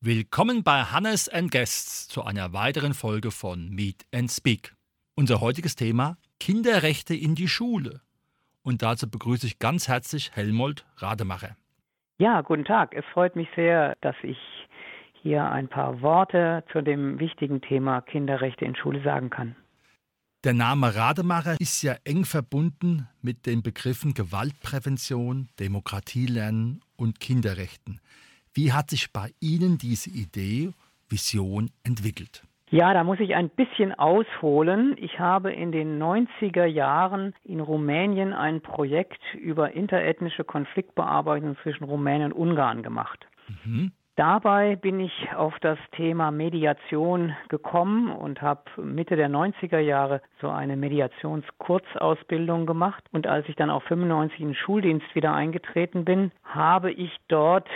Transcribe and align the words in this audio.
Willkommen 0.00 0.62
bei 0.62 0.82
Hannes 0.82 1.28
and 1.28 1.50
Guests 1.50 2.08
zu 2.08 2.24
einer 2.24 2.52
weiteren 2.52 2.92
Folge 2.92 3.30
von 3.30 3.70
Meet 3.70 4.04
and 4.12 4.30
Speak. 4.30 4.74
Unser 5.14 5.40
heutiges 5.40 5.76
Thema 5.76 6.18
Kinderrechte 6.40 7.14
in 7.14 7.34
die 7.34 7.48
Schule. 7.48 8.02
Und 8.64 8.82
dazu 8.82 9.08
begrüße 9.08 9.46
ich 9.46 9.58
ganz 9.58 9.86
herzlich 9.88 10.32
Helmold 10.34 10.84
Rademacher. 10.96 11.56
Ja, 12.18 12.40
guten 12.40 12.64
Tag. 12.64 12.94
Es 12.94 13.04
freut 13.12 13.36
mich 13.36 13.48
sehr, 13.54 13.96
dass 14.00 14.16
ich 14.22 14.38
hier 15.22 15.44
ein 15.50 15.68
paar 15.68 16.00
Worte 16.00 16.64
zu 16.72 16.80
dem 16.82 17.18
wichtigen 17.18 17.60
Thema 17.60 18.00
Kinderrechte 18.00 18.64
in 18.64 18.74
Schule 18.74 19.02
sagen 19.02 19.30
kann. 19.30 19.54
Der 20.44 20.52
Name 20.52 20.94
Rademacher 20.94 21.56
ist 21.58 21.82
ja 21.82 21.94
eng 22.04 22.24
verbunden 22.24 23.08
mit 23.22 23.46
den 23.46 23.62
Begriffen 23.62 24.12
Gewaltprävention, 24.12 25.48
Demokratielernen 25.58 26.82
und 26.96 27.20
Kinderrechten. 27.20 28.00
Wie 28.52 28.72
hat 28.72 28.90
sich 28.90 29.12
bei 29.12 29.30
Ihnen 29.40 29.78
diese 29.78 30.10
Idee, 30.10 30.72
Vision 31.08 31.70
entwickelt? 31.82 32.44
Ja, 32.70 32.94
da 32.94 33.04
muss 33.04 33.20
ich 33.20 33.34
ein 33.34 33.50
bisschen 33.50 33.92
ausholen. 33.92 34.96
Ich 34.98 35.20
habe 35.20 35.52
in 35.52 35.70
den 35.70 36.02
90er 36.02 36.64
Jahren 36.64 37.34
in 37.44 37.60
Rumänien 37.60 38.32
ein 38.32 38.62
Projekt 38.62 39.22
über 39.34 39.72
interethnische 39.72 40.44
Konfliktbearbeitung 40.44 41.56
zwischen 41.62 41.84
Rumänien 41.84 42.32
und 42.32 42.50
Ungarn 42.50 42.82
gemacht. 42.82 43.26
Mhm. 43.64 43.92
Dabei 44.16 44.76
bin 44.76 45.00
ich 45.00 45.12
auf 45.34 45.58
das 45.60 45.78
Thema 45.90 46.30
Mediation 46.30 47.34
gekommen 47.48 48.12
und 48.12 48.40
habe 48.42 48.62
Mitte 48.80 49.16
der 49.16 49.28
90er 49.28 49.80
Jahre 49.80 50.22
so 50.40 50.50
eine 50.50 50.76
Mediationskurzausbildung 50.76 52.64
gemacht. 52.64 53.02
Und 53.10 53.26
als 53.26 53.48
ich 53.48 53.56
dann 53.56 53.70
auch 53.70 53.82
95 53.82 54.38
in 54.38 54.48
den 54.48 54.54
Schuldienst 54.54 55.12
wieder 55.16 55.34
eingetreten 55.34 56.04
bin, 56.04 56.30
habe 56.44 56.92
ich 56.92 57.10
dort 57.26 57.66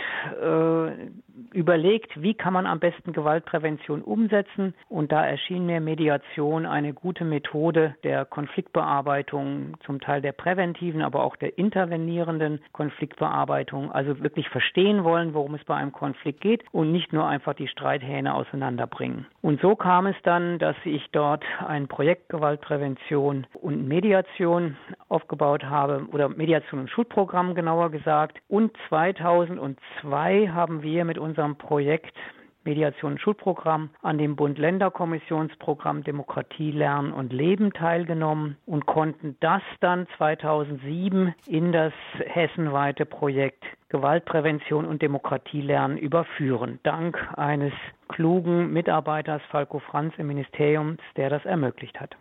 äh, 0.41 1.11
überlegt, 1.53 2.21
wie 2.21 2.35
kann 2.35 2.53
man 2.53 2.67
am 2.67 2.81
besten 2.81 3.13
Gewaltprävention 3.13 4.03
umsetzen. 4.03 4.75
Und 4.89 5.13
da 5.13 5.25
erschien 5.27 5.67
mir 5.67 5.81
Mediation 5.81 6.67
eine 6.67 6.93
gute 6.93 7.25
Methode 7.25 7.95
der 8.05 8.25
Konfliktbearbeitung, 8.25 9.77
zum 9.85 10.01
Teil 10.01 10.21
der 10.21 10.33
präventiven, 10.33 11.03
aber 11.03 11.25
auch 11.25 11.37
der 11.37 11.59
intervenierenden 11.59 12.61
Konfliktbearbeitung. 12.73 13.93
Also 13.93 14.21
wirklich 14.23 14.49
verstehen 14.49 15.05
wollen, 15.05 15.35
worum 15.35 15.55
es 15.55 15.65
bei 15.65 15.77
einem 15.77 15.93
Konflikt 15.93 16.41
geht 16.41 16.65
und 16.73 16.93
nicht 16.93 17.13
nur 17.13 17.27
einfach 17.27 17.55
die 17.55 17.69
Streithähne 17.69 18.35
auseinanderbringen. 18.35 19.27
Und 19.43 19.61
so 19.61 19.77
kam 19.77 20.07
es 20.07 20.17
dann, 20.23 20.59
dass 20.59 20.77
ich 20.85 21.09
dort 21.13 21.45
ein 21.67 21.89
Projekt 21.89 22.29
Gewaltprävention 22.29 23.47
und 23.55 23.89
Mediation 23.89 24.77
aufgebaut 25.09 25.65
habe 25.65 26.07
oder 26.13 26.29
Mediation 26.29 26.81
und 26.81 26.91
Schulprogramm 26.91 27.55
genauer 27.55 27.91
gesagt. 27.91 28.39
Und 28.49 28.73
2002 28.89 30.49
haben 30.49 30.83
wir 30.83 31.05
mit 31.05 31.19
unserem 31.29 31.57
Projekt 31.57 32.17
Mediation 32.65 33.13
und 33.13 33.21
Schulprogramm 33.21 33.91
an 34.03 34.19
dem 34.19 34.37
Bund-Länder-Kommissionsprogramm 34.37 36.05
Demokratie, 36.05 36.71
Lernen 36.71 37.13
und 37.13 37.33
Leben 37.33 37.73
teilgenommen 37.73 38.57
und 38.67 38.85
konnten 38.85 39.37
das 39.41 39.63
dann 39.81 40.07
2007 40.19 41.35
in 41.47 41.73
das 41.73 41.95
hessenweite 42.27 43.07
Projekt 43.07 43.65
Gewaltprävention 43.89 44.85
und 44.85 45.01
Demokratie 45.01 45.63
lernen 45.63 45.97
überführen, 45.97 46.79
dank 46.83 47.17
eines 47.39 47.73
klugen 48.09 48.71
Mitarbeiters 48.73 49.41
Falco 49.51 49.79
Franz 49.79 50.13
im 50.19 50.27
Ministerium, 50.27 50.99
der 51.17 51.31
das 51.31 51.45
ermöglicht 51.47 51.99
hat. 51.99 52.17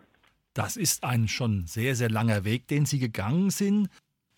Das 0.54 0.78
ist 0.78 1.04
ein 1.04 1.28
schon 1.28 1.66
sehr, 1.66 1.94
sehr 1.94 2.08
langer 2.08 2.44
Weg, 2.44 2.68
den 2.68 2.86
Sie 2.86 2.98
gegangen 2.98 3.50
sind. 3.50 3.88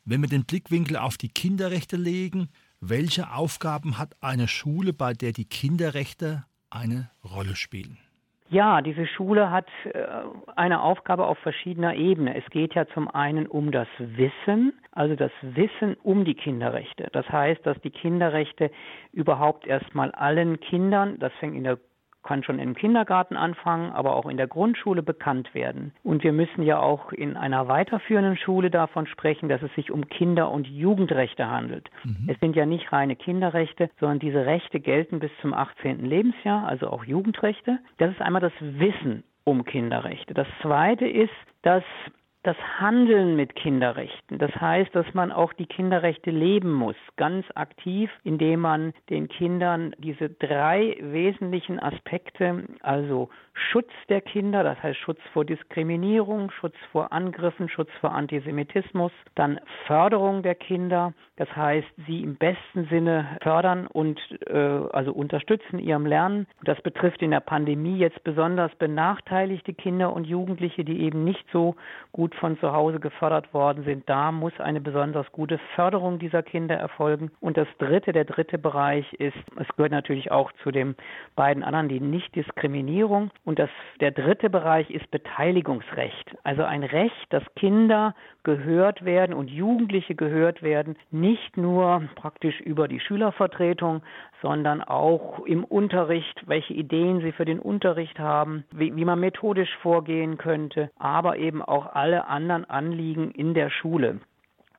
Wenn 0.05 0.23
wir 0.23 0.29
den 0.29 0.45
Blickwinkel 0.45 0.97
auf 0.97 1.17
die 1.17 1.29
Kinderrechte 1.29 1.97
legen, 1.97 2.49
welche 2.81 3.33
Aufgaben 3.33 3.99
hat 3.99 4.15
eine 4.21 4.49
Schule, 4.49 4.93
bei 4.93 5.13
der 5.13 5.33
die 5.33 5.45
Kinderrechte 5.45 6.45
eine 6.71 7.11
Rolle 7.25 7.57
spielen? 7.57 7.99
Ja, 8.49 8.81
diese 8.81 9.07
Schule 9.07 9.53
hat 9.53 9.69
äh, 9.85 10.03
eine 10.57 10.83
Aufgabe 10.83 11.25
auf 11.27 11.39
verschiedener 11.39 11.95
Ebene. 11.95 12.37
Es 12.37 12.45
geht 12.51 12.75
ja 12.75 12.85
zum 12.89 13.07
einen 13.09 13.47
um 13.47 13.71
das 13.71 13.87
Wissen, 13.99 14.73
also 14.91 15.15
das 15.15 15.31
Wissen 15.41 15.95
um 16.03 16.25
die 16.25 16.35
Kinderrechte. 16.35 17.11
Das 17.13 17.29
heißt, 17.29 17.65
dass 17.65 17.81
die 17.83 17.91
Kinderrechte 17.91 18.73
überhaupt 19.13 19.69
erstmal 19.69 20.11
allen 20.11 20.59
Kindern, 20.59 21.21
das 21.21 21.33
fängt 21.35 21.55
in 21.55 21.63
der 21.63 21.79
kann 22.23 22.43
schon 22.43 22.59
im 22.59 22.75
Kindergarten 22.75 23.37
anfangen, 23.37 23.93
aber 23.93 24.17
auch 24.17 24.27
in 24.27 24.37
der 24.37 24.47
Grundschule 24.47 25.03
bekannt 25.03 25.55
werden. 25.55 25.93
Und 26.03 26.23
wir 26.23 26.33
müssen 26.33 26.63
ja 26.63 26.79
auch 26.79 27.13
in 27.13 27.37
einer 27.37 27.69
weiterführenden 27.69 28.37
Schule 28.37 28.71
davon 28.71 29.07
sprechen, 29.07 29.49
dass 29.49 29.63
es 29.63 29.75
sich 29.75 29.91
um 29.91 30.09
Kinder- 30.09 30.51
und 30.51 30.67
Jugendrechte 30.67 31.51
handelt. 31.51 31.91
Mhm. 32.05 32.29
Es 32.29 32.39
sind 32.41 32.57
ja 32.57 32.67
nicht 32.67 32.93
reine 32.93 33.17
Kinderrechte, 33.17 33.91
sondern 33.99 34.19
diese 34.19 34.47
Rechte 34.47 34.81
gelten 34.81 35.19
bis 35.21 35.31
zum 35.41 35.55
18. 35.55 36.05
Lebensjahr, 36.05 36.67
also 36.67 36.89
auch 36.89 37.05
Jugendrechte. 37.05 37.79
Das 37.99 38.11
ist 38.11 38.21
einmal 38.21 38.43
das 38.43 38.53
Wissen 38.61 39.25
um 39.45 39.65
Kinderrechte. 39.65 40.35
Das 40.35 40.47
zweite 40.63 41.07
ist, 41.07 41.31
dass 41.63 41.85
das 42.43 42.57
Handeln 42.79 43.37
mit 43.37 43.55
Kinderrechten. 43.55 44.39
Das 44.39 44.55
heißt, 44.55 44.95
dass 44.95 45.13
man 45.13 45.31
auch 45.31 45.53
die 45.53 45.67
Kinderrechte 45.67 46.31
leben 46.31 46.73
muss, 46.73 46.97
ganz 47.17 47.45
aktiv, 47.55 48.11
indem 48.25 48.61
man 48.61 48.95
den 49.11 49.29
Kindern 49.29 49.95
diese 49.99 50.31
drei 50.31 50.97
wesentlichen 51.01 51.79
Aspekte, 51.79 52.65
also 52.81 53.29
Schutz 53.53 53.91
der 54.09 54.21
Kinder, 54.23 54.65
das 54.65 54.83
heißt 54.83 54.99
Schutz 54.99 55.21
vor 55.33 55.45
Diskriminierung, 55.45 56.51
Schutz 56.51 56.77
vor 56.93 57.13
Angriffen, 57.13 57.69
Schutz 57.69 57.91
vor 58.01 58.13
Antisemitismus, 58.13 59.13
dann 59.35 59.61
Förderung 59.87 60.43
der 60.43 60.55
Kinder, 60.55 61.13
das 61.37 61.55
heißt 61.55 61.89
sie 62.07 62.23
im 62.23 62.37
besten 62.37 62.87
Sinne 62.89 63.39
fördern 63.43 63.87
und 63.87 64.19
äh, 64.47 64.57
also 64.57 65.13
unterstützen 65.13 65.79
ihrem 65.79 66.07
Lernen. 66.07 66.47
Das 66.65 66.81
betrifft 66.81 67.23
in 67.23 67.33
der 67.33 67.41
Pandemie 67.41 67.99
jetzt 67.99 68.23
besonders 68.25 68.75
benachteiligte 68.77 69.75
Kinder 69.75 70.13
und 70.13 70.27
Jugendliche, 70.27 70.85
die 70.85 71.01
eben 71.01 71.25
nicht 71.25 71.45
so 71.53 71.77
gut 72.13 72.30
gut 72.31 72.39
von 72.39 72.59
zu 72.61 72.73
Hause 72.73 73.01
gefördert 73.01 73.53
worden 73.53 73.83
sind, 73.85 74.09
da 74.09 74.31
muss 74.31 74.53
eine 74.61 74.81
besonders 74.81 75.31
gute 75.33 75.59
Förderung 75.75 76.19
dieser 76.21 76.43
Kinder 76.43 76.77
erfolgen. 76.77 77.31
Und 77.41 77.57
das 77.57 77.67
dritte, 77.79 78.13
der 78.13 78.25
dritte 78.25 78.57
Bereich 78.57 79.13
ist, 79.15 79.37
es 79.59 79.67
gehört 79.77 79.91
natürlich 79.91 80.31
auch 80.31 80.53
zu 80.63 80.71
den 80.71 80.95
beiden 81.35 81.65
anderen, 81.65 81.89
die 81.89 82.01
Nichtdiskriminierung. 82.01 83.31
Und 83.45 83.59
das, 83.59 83.71
der 84.01 84.13
dritte 84.13 84.49
Bereich 84.49 84.91
ist 84.91 85.11
Beteiligungsrecht. 85.11 86.37
Also 86.45 86.63
ein 86.63 86.85
Recht, 86.85 87.27
dass 87.31 87.43
Kinder 87.57 88.15
gehört 88.45 89.05
werden 89.05 89.35
und 89.35 89.51
Jugendliche 89.51 90.15
gehört 90.15 90.63
werden, 90.63 90.97
nicht 91.11 91.57
nur 91.57 92.03
praktisch 92.15 92.61
über 92.61 92.89
die 92.89 93.01
Schülervertretung, 93.01 94.03
sondern 94.41 94.83
auch 94.83 95.41
im 95.41 95.65
Unterricht, 95.65 96.43
welche 96.47 96.73
Ideen 96.73 97.21
sie 97.21 97.33
für 97.33 97.45
den 97.45 97.59
Unterricht 97.59 98.19
haben, 98.19 98.65
wie, 98.73 98.95
wie 98.97 99.05
man 99.05 99.21
methodisch 99.21 99.75
vorgehen 99.83 100.39
könnte, 100.39 100.91
aber 100.99 101.37
eben 101.37 101.63
auch 101.63 101.95
alle 101.95 102.20
anderen 102.29 102.65
Anliegen 102.65 103.31
in 103.31 103.55
der 103.55 103.71
Schule. 103.71 104.21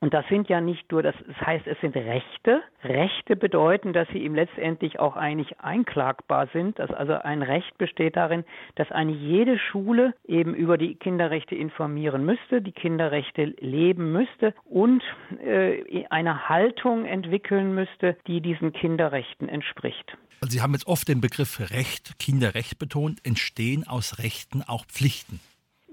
Und 0.04 0.16
das 0.16 0.28
sind 0.30 0.50
ja 0.50 0.62
nicht 0.62 0.92
nur, 0.92 1.04
das, 1.04 1.14
das 1.28 1.38
heißt, 1.46 1.68
es 1.68 1.80
sind 1.80 1.96
Rechte. 1.96 2.64
Rechte 2.84 3.36
bedeuten, 3.36 3.94
dass 3.94 4.08
sie 4.08 4.18
ihm 4.18 4.34
letztendlich 4.34 5.00
auch 5.00 5.16
eigentlich 5.16 5.60
einklagbar 5.60 6.48
sind. 6.52 6.80
Dass 6.80 6.90
also 6.90 7.14
ein 7.14 7.44
Recht 7.44 7.78
besteht 7.78 8.16
darin, 8.16 8.44
dass 8.76 8.92
eine 8.92 9.12
jede 9.12 9.60
Schule 9.60 10.16
eben 10.26 10.56
über 10.56 10.80
die 10.80 10.96
Kinderrechte 10.96 11.54
informieren 11.54 12.26
müsste, 12.26 12.64
die 12.64 12.72
Kinderrechte 12.72 13.54
leben 13.60 14.12
müsste 14.12 14.56
und 14.66 15.04
äh, 15.40 16.06
eine 16.10 16.50
Haltung 16.50 17.06
entwickeln 17.06 17.76
müsste, 17.76 18.18
die 18.26 18.42
diesen 18.42 18.74
Kinderrechten 18.74 19.50
entspricht. 19.50 20.18
Also 20.42 20.54
Sie 20.54 20.62
haben 20.64 20.74
jetzt 20.74 20.88
oft 20.88 21.08
den 21.08 21.22
Begriff 21.22 21.60
Recht, 21.70 22.18
Kinderrecht 22.18 22.80
betont. 22.80 23.24
Entstehen 23.24 23.88
aus 23.88 24.18
Rechten 24.18 24.64
auch 24.64 24.86
Pflichten? 24.88 25.40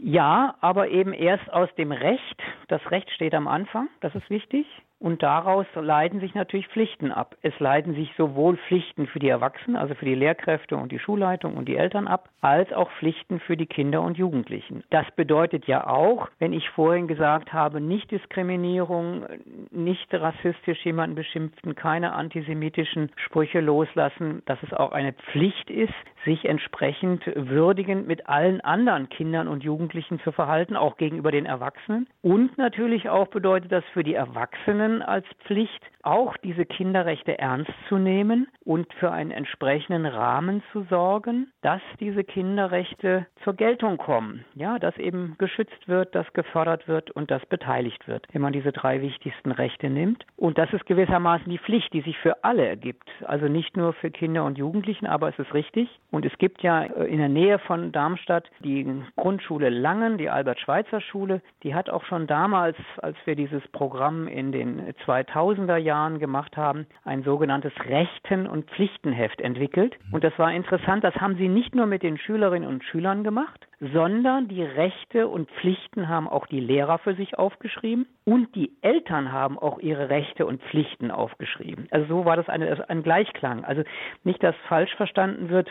Ja, 0.01 0.55
aber 0.61 0.89
eben 0.89 1.13
erst 1.13 1.53
aus 1.53 1.69
dem 1.77 1.93
Recht. 1.93 2.43
Das 2.69 2.81
Recht 2.91 3.11
steht 3.11 3.35
am 3.35 3.49
Anfang, 3.49 3.89
das 4.01 4.15
ist 4.15 4.31
wichtig. 4.31 4.67
Und 5.01 5.23
daraus 5.23 5.67
leiten 5.75 6.19
sich 6.19 6.35
natürlich 6.35 6.67
Pflichten 6.69 7.13
ab. 7.13 7.37
Es 7.43 7.59
leiten 7.61 7.95
sich 7.95 8.13
sowohl 8.17 8.57
Pflichten 8.57 9.07
für 9.07 9.21
die 9.21 9.29
Erwachsenen, 9.29 9.77
also 9.77 9.95
für 9.95 10.05
die 10.05 10.15
Lehrkräfte 10.15 10.77
und 10.77 10.91
die 10.91 10.99
Schulleitung 10.99 11.57
und 11.57 11.69
die 11.69 11.77
Eltern 11.77 12.09
ab, 12.09 12.29
als 12.41 12.73
auch 12.73 12.91
Pflichten 12.99 13.39
für 13.39 13.57
die 13.57 13.67
Kinder 13.67 14.03
und 14.03 14.19
Jugendlichen. 14.19 14.83
Das 14.91 15.07
bedeutet 15.15 15.67
ja 15.67 15.87
auch, 15.87 16.29
wenn 16.41 16.53
ich 16.53 16.69
vorhin 16.71 17.07
gesagt 17.07 17.53
habe, 17.53 17.81
nicht 17.81 18.11
Diskriminierung, 18.11 19.25
nicht 19.71 20.13
rassistisch 20.13 20.85
jemanden 20.85 21.15
beschimpfen, 21.15 21.77
keine 21.77 22.13
antisemitischen 22.13 23.11
Sprüche 23.17 23.61
loslassen, 23.61 24.43
dass 24.47 24.61
es 24.65 24.73
auch 24.73 24.91
eine 24.91 25.13
Pflicht 25.13 25.71
ist, 25.71 25.95
sich 26.25 26.45
entsprechend 26.45 27.23
würdigend 27.37 28.09
mit 28.09 28.29
allen 28.29 28.61
anderen 28.63 29.09
Kindern 29.09 29.47
und 29.47 29.63
Jugendlichen 29.63 30.19
zu 30.21 30.33
verhalten, 30.33 30.77
auch 30.77 30.97
gegenüber 30.97 31.31
den 31.31 31.47
Erwachsenen. 31.47 32.09
Und 32.21 32.59
natürlich 32.59 33.09
auch 33.09 33.29
bedeutet 33.29 33.71
das 33.71 33.85
für 33.93 34.03
die 34.03 34.15
Erwachsenen, 34.15 34.88
Erwachsenen 34.89 35.03
als 35.03 35.27
Pflicht, 35.47 35.83
auch 36.03 36.37
diese 36.39 36.65
Kinderrechte 36.65 37.39
ernst 37.39 37.73
zu 37.89 37.99
nehmen 37.99 38.49
und 38.65 38.93
für 38.95 39.11
einen 39.11 39.31
entsprechenden 39.31 40.07
Rahmen 40.07 40.63
zu 40.73 40.85
sorgen, 40.89 41.53
dass 41.61 41.83
diese 42.01 42.25
Kinderrechte 42.25 43.27
zur 43.45 43.55
Geltung 43.55 43.99
kommen. 43.99 44.45
Ja, 44.55 44.79
dass 44.79 44.97
eben 44.97 45.35
geschützt 45.39 45.87
wird, 45.87 46.15
dass 46.15 46.33
gefördert 46.33 46.89
wird 46.89 47.11
und 47.11 47.31
dass 47.31 47.45
beteiligt 47.47 48.09
wird, 48.09 48.27
wenn 48.33 48.43
man 48.43 48.53
diese 48.53 48.73
drei 48.73 49.03
wichtigsten 49.03 49.51
Rechte 49.51 49.91
nimmt. 49.91 50.25
Und 50.37 50.57
das 50.57 50.73
ist 50.73 50.87
gewissermaßen 50.87 51.51
die 51.51 51.59
Pflicht, 51.59 51.93
die 51.93 52.01
sich 52.01 52.17
für 52.19 52.43
alle 52.43 52.67
ergibt. 52.67 53.09
Also 53.25 53.47
nicht 53.47 53.77
nur 53.77 53.93
für 53.93 54.11
Kinder 54.11 54.45
und 54.45 54.57
Jugendlichen, 54.57 55.07
aber 55.07 55.29
es 55.29 55.39
ist 55.39 55.53
richtig. 55.53 55.89
Und 56.11 56.25
es 56.25 56.37
gibt 56.39 56.63
ja 56.63 56.85
äh, 56.85 57.05
in 57.05 57.19
der 57.19 57.29
Nähe 57.29 57.59
von 57.59 57.93
Darmstadt 57.93 58.49
die 58.61 58.87
Grundschule 59.17 59.69
Langen, 59.69 60.17
die 60.17 60.31
Albert-Schweitzer-Schule. 60.31 61.43
Die 61.65 61.75
hat 61.75 61.91
auch 61.91 62.05
schon 62.05 62.27
damals, 62.27 62.77
als 62.99 63.17
wir 63.27 63.37
dieses 63.37 63.67
Programm 63.69 64.27
in 64.29 64.53
den 64.53 64.78
2000er 65.07 65.77
Jahren 65.77 66.19
gemacht 66.19 66.57
haben, 66.57 66.87
ein 67.05 67.23
sogenanntes 67.23 67.73
Rechten- 67.87 68.47
und 68.47 68.71
Pflichtenheft 68.71 69.41
entwickelt. 69.41 69.97
Und 70.13 70.25
das 70.25 70.39
war 70.39 70.53
interessant, 70.53 71.05
das 71.05 71.15
haben 71.17 71.37
sie 71.37 71.49
nicht 71.49 71.75
nur 71.75 71.87
mit 71.87 72.03
den 72.03 72.19
Schülerinnen 72.19 72.69
und 72.69 72.85
Schülern 72.85 73.25
gemacht, 73.25 73.67
sondern 73.81 74.49
die 74.49 74.63
Rechte 74.63 75.29
und 75.29 75.51
Pflichten 75.51 76.09
haben 76.09 76.29
auch 76.29 76.47
die 76.47 76.61
Lehrer 76.61 76.99
für 76.99 77.15
sich 77.15 77.39
aufgeschrieben 77.39 78.07
und 78.25 78.55
die 78.55 78.73
Eltern 78.83 79.33
haben 79.33 79.59
auch 79.59 79.79
ihre 79.79 80.09
Rechte 80.09 80.47
und 80.47 80.63
Pflichten 80.63 81.11
aufgeschrieben. 81.11 81.87
Also 81.91 82.07
so 82.09 82.25
war 82.25 82.37
das 82.37 82.49
eine, 82.49 82.89
ein 82.89 83.03
Gleichklang. 83.03 83.65
Also 83.65 83.83
nicht, 84.25 84.43
dass 84.43 84.55
falsch 84.69 84.95
verstanden 84.97 85.49
wird, 85.49 85.71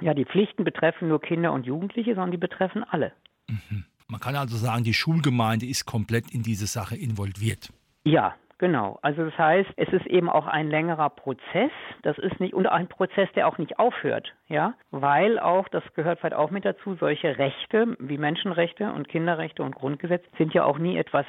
ja, 0.00 0.14
die 0.14 0.24
Pflichten 0.24 0.64
betreffen 0.64 1.08
nur 1.08 1.20
Kinder 1.20 1.52
und 1.52 1.66
Jugendliche, 1.66 2.14
sondern 2.14 2.32
die 2.32 2.36
betreffen 2.36 2.84
alle. 2.84 3.12
Mhm. 3.48 3.84
Man 4.08 4.20
kann 4.20 4.36
also 4.36 4.56
sagen, 4.56 4.84
die 4.84 4.94
Schulgemeinde 4.94 5.66
ist 5.66 5.84
komplett 5.84 6.30
in 6.32 6.42
diese 6.42 6.66
Sache 6.66 6.96
involviert. 6.96 7.70
Ja, 8.06 8.34
Genau, 8.58 8.98
also 9.02 9.22
das 9.22 9.36
heißt, 9.36 9.68
es 9.76 9.88
ist 9.90 10.06
eben 10.06 10.30
auch 10.30 10.46
ein 10.46 10.70
längerer 10.70 11.10
Prozess. 11.10 11.70
Das 12.02 12.16
ist 12.16 12.40
nicht 12.40 12.54
und 12.54 12.66
ein 12.66 12.88
Prozess, 12.88 13.28
der 13.34 13.46
auch 13.48 13.58
nicht 13.58 13.78
aufhört, 13.78 14.34
ja, 14.48 14.72
weil 14.90 15.38
auch 15.38 15.68
das 15.68 15.82
gehört 15.92 16.20
vielleicht 16.20 16.34
auch 16.34 16.50
mit 16.50 16.64
dazu. 16.64 16.94
Solche 16.94 17.36
Rechte 17.36 17.96
wie 17.98 18.16
Menschenrechte 18.16 18.90
und 18.90 19.08
Kinderrechte 19.08 19.62
und 19.62 19.74
Grundgesetz 19.74 20.24
sind 20.38 20.54
ja 20.54 20.64
auch 20.64 20.78
nie 20.78 20.96
etwas 20.96 21.26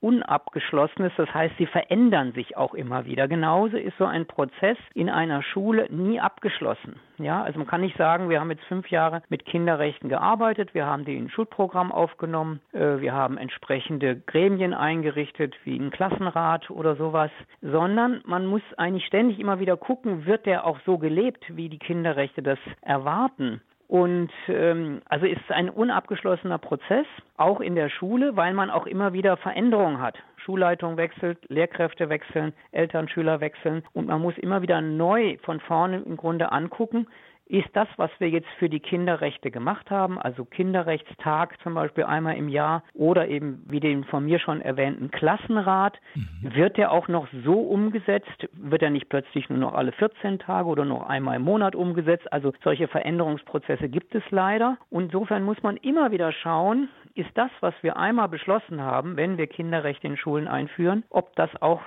Unabgeschlossenes. 0.00 1.12
Das 1.16 1.32
heißt, 1.32 1.54
sie 1.58 1.66
verändern 1.66 2.32
sich 2.32 2.56
auch 2.56 2.74
immer 2.74 3.06
wieder. 3.06 3.28
Genauso 3.28 3.76
ist 3.76 3.96
so 3.98 4.06
ein 4.06 4.26
Prozess 4.26 4.78
in 4.94 5.08
einer 5.08 5.42
Schule 5.42 5.86
nie 5.90 6.20
abgeschlossen. 6.20 6.96
Ja, 7.18 7.42
also 7.42 7.58
man 7.58 7.68
kann 7.68 7.82
nicht 7.82 7.98
sagen, 7.98 8.30
wir 8.30 8.40
haben 8.40 8.50
jetzt 8.50 8.64
fünf 8.64 8.88
Jahre 8.90 9.22
mit 9.28 9.44
Kinderrechten 9.44 10.08
gearbeitet, 10.08 10.72
wir 10.72 10.86
haben 10.86 11.04
die 11.04 11.16
in 11.16 11.28
Schulprogramm 11.28 11.92
aufgenommen, 11.92 12.60
äh, 12.72 13.00
wir 13.00 13.12
haben 13.12 13.36
entsprechende 13.36 14.16
Gremien 14.16 14.72
eingerichtet, 14.72 15.54
wie 15.64 15.76
ein 15.76 15.90
Klassenrat 15.90 16.70
oder 16.70 16.96
sowas, 16.96 17.30
sondern 17.60 18.22
man 18.24 18.46
muss 18.46 18.62
eigentlich 18.78 19.04
ständig 19.04 19.38
immer 19.38 19.60
wieder 19.60 19.76
gucken, 19.76 20.24
wird 20.24 20.46
der 20.46 20.66
auch 20.66 20.78
so 20.86 20.96
gelebt, 20.96 21.44
wie 21.54 21.68
die 21.68 21.78
Kinderrechte 21.78 22.42
das 22.42 22.58
erwarten. 22.80 23.60
Und 23.90 24.30
ähm, 24.46 25.02
also 25.06 25.26
ist 25.26 25.40
es 25.48 25.50
ein 25.50 25.68
unabgeschlossener 25.68 26.58
Prozess, 26.58 27.06
auch 27.36 27.60
in 27.60 27.74
der 27.74 27.88
Schule, 27.88 28.36
weil 28.36 28.54
man 28.54 28.70
auch 28.70 28.86
immer 28.86 29.12
wieder 29.12 29.36
Veränderungen 29.36 30.00
hat. 30.00 30.16
Schulleitung 30.36 30.96
wechselt, 30.96 31.38
Lehrkräfte 31.48 32.08
wechseln, 32.08 32.52
Eltern, 32.70 33.08
Schüler 33.08 33.40
wechseln 33.40 33.82
und 33.92 34.06
man 34.06 34.20
muss 34.20 34.38
immer 34.38 34.62
wieder 34.62 34.80
neu 34.80 35.38
von 35.42 35.58
vorne 35.58 36.02
im 36.06 36.16
Grunde 36.16 36.52
angucken, 36.52 37.08
ist 37.50 37.68
das, 37.72 37.88
was 37.96 38.10
wir 38.18 38.28
jetzt 38.28 38.48
für 38.58 38.68
die 38.68 38.78
Kinderrechte 38.78 39.50
gemacht 39.50 39.90
haben, 39.90 40.20
also 40.20 40.44
Kinderrechtstag 40.44 41.60
zum 41.62 41.74
Beispiel 41.74 42.04
einmal 42.04 42.36
im 42.36 42.48
Jahr 42.48 42.84
oder 42.94 43.26
eben 43.26 43.64
wie 43.68 43.80
den 43.80 44.04
von 44.04 44.24
mir 44.24 44.38
schon 44.38 44.60
erwähnten 44.60 45.10
Klassenrat, 45.10 45.98
mhm. 46.14 46.54
wird 46.54 46.76
der 46.76 46.92
auch 46.92 47.08
noch 47.08 47.26
so 47.44 47.54
umgesetzt? 47.54 48.48
Wird 48.52 48.82
er 48.82 48.90
nicht 48.90 49.08
plötzlich 49.08 49.48
nur 49.50 49.58
noch 49.58 49.74
alle 49.74 49.90
14 49.92 50.38
Tage 50.38 50.68
oder 50.68 50.84
noch 50.84 51.08
einmal 51.08 51.36
im 51.36 51.42
Monat 51.42 51.74
umgesetzt? 51.74 52.32
Also 52.32 52.52
solche 52.62 52.86
Veränderungsprozesse 52.86 53.88
gibt 53.88 54.14
es 54.14 54.22
leider. 54.30 54.78
Und 54.88 55.04
insofern 55.04 55.42
muss 55.42 55.60
man 55.62 55.76
immer 55.78 56.12
wieder 56.12 56.30
schauen, 56.32 56.88
ist 57.14 57.30
das, 57.34 57.50
was 57.60 57.74
wir 57.82 57.96
einmal 57.96 58.28
beschlossen 58.28 58.80
haben, 58.80 59.16
wenn 59.16 59.38
wir 59.38 59.48
Kinderrechte 59.48 60.06
in 60.06 60.16
Schulen 60.16 60.46
einführen, 60.46 61.02
ob 61.10 61.34
das 61.34 61.50
auch 61.60 61.82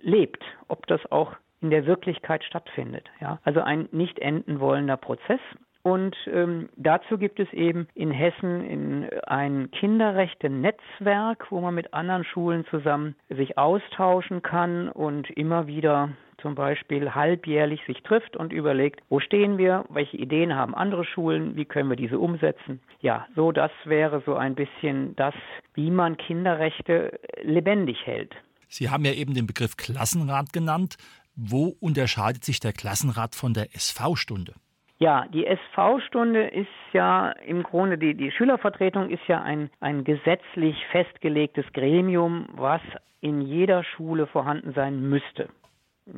lebt, 0.00 0.44
ob 0.68 0.86
das 0.86 1.00
auch 1.10 1.34
in 1.60 1.70
der 1.70 1.86
Wirklichkeit 1.86 2.44
stattfindet. 2.44 3.10
Ja? 3.20 3.38
Also 3.44 3.60
ein 3.60 3.88
nicht 3.92 4.18
enden 4.18 4.60
wollender 4.60 4.96
Prozess. 4.96 5.40
Und 5.82 6.16
ähm, 6.30 6.68
dazu 6.76 7.18
gibt 7.18 7.40
es 7.40 7.50
eben 7.52 7.88
in 7.94 8.10
Hessen 8.10 8.62
in 8.62 9.08
ein 9.26 9.70
Kinderrechte-Netzwerk, 9.70 11.46
wo 11.50 11.60
man 11.60 11.74
mit 11.74 11.94
anderen 11.94 12.24
Schulen 12.24 12.66
zusammen 12.66 13.14
sich 13.28 13.56
austauschen 13.56 14.42
kann 14.42 14.88
und 14.88 15.30
immer 15.30 15.66
wieder 15.66 16.10
zum 16.40 16.54
Beispiel 16.54 17.14
halbjährlich 17.14 17.80
sich 17.86 18.02
trifft 18.02 18.36
und 18.36 18.52
überlegt, 18.52 19.00
wo 19.08 19.20
stehen 19.20 19.58
wir, 19.58 19.84
welche 19.88 20.16
Ideen 20.16 20.54
haben 20.54 20.74
andere 20.74 21.04
Schulen, 21.04 21.56
wie 21.56 21.64
können 21.64 21.88
wir 21.88 21.96
diese 21.96 22.18
umsetzen. 22.18 22.80
Ja, 23.00 23.26
so 23.34 23.52
das 23.52 23.72
wäre 23.84 24.22
so 24.24 24.34
ein 24.34 24.54
bisschen 24.54 25.16
das, 25.16 25.34
wie 25.74 25.90
man 25.90 26.16
Kinderrechte 26.16 27.18
lebendig 27.42 28.04
hält. 28.04 28.34
Sie 28.68 28.90
haben 28.90 29.04
ja 29.04 29.12
eben 29.12 29.34
den 29.34 29.46
Begriff 29.46 29.76
Klassenrat 29.76 30.52
genannt. 30.52 30.96
Wo 31.40 31.76
unterscheidet 31.80 32.44
sich 32.44 32.58
der 32.58 32.72
Klassenrat 32.72 33.36
von 33.36 33.54
der 33.54 33.72
SV-Stunde? 33.72 34.54
Ja, 34.98 35.26
die 35.32 35.46
SV-Stunde 35.46 36.48
ist 36.48 36.66
ja 36.92 37.30
im 37.46 37.62
Grunde, 37.62 37.96
die, 37.96 38.14
die 38.14 38.32
Schülervertretung 38.32 39.08
ist 39.08 39.22
ja 39.28 39.40
ein, 39.40 39.70
ein 39.78 40.02
gesetzlich 40.02 40.76
festgelegtes 40.90 41.64
Gremium, 41.72 42.48
was 42.54 42.80
in 43.20 43.40
jeder 43.40 43.84
Schule 43.84 44.26
vorhanden 44.26 44.72
sein 44.72 45.08
müsste 45.08 45.48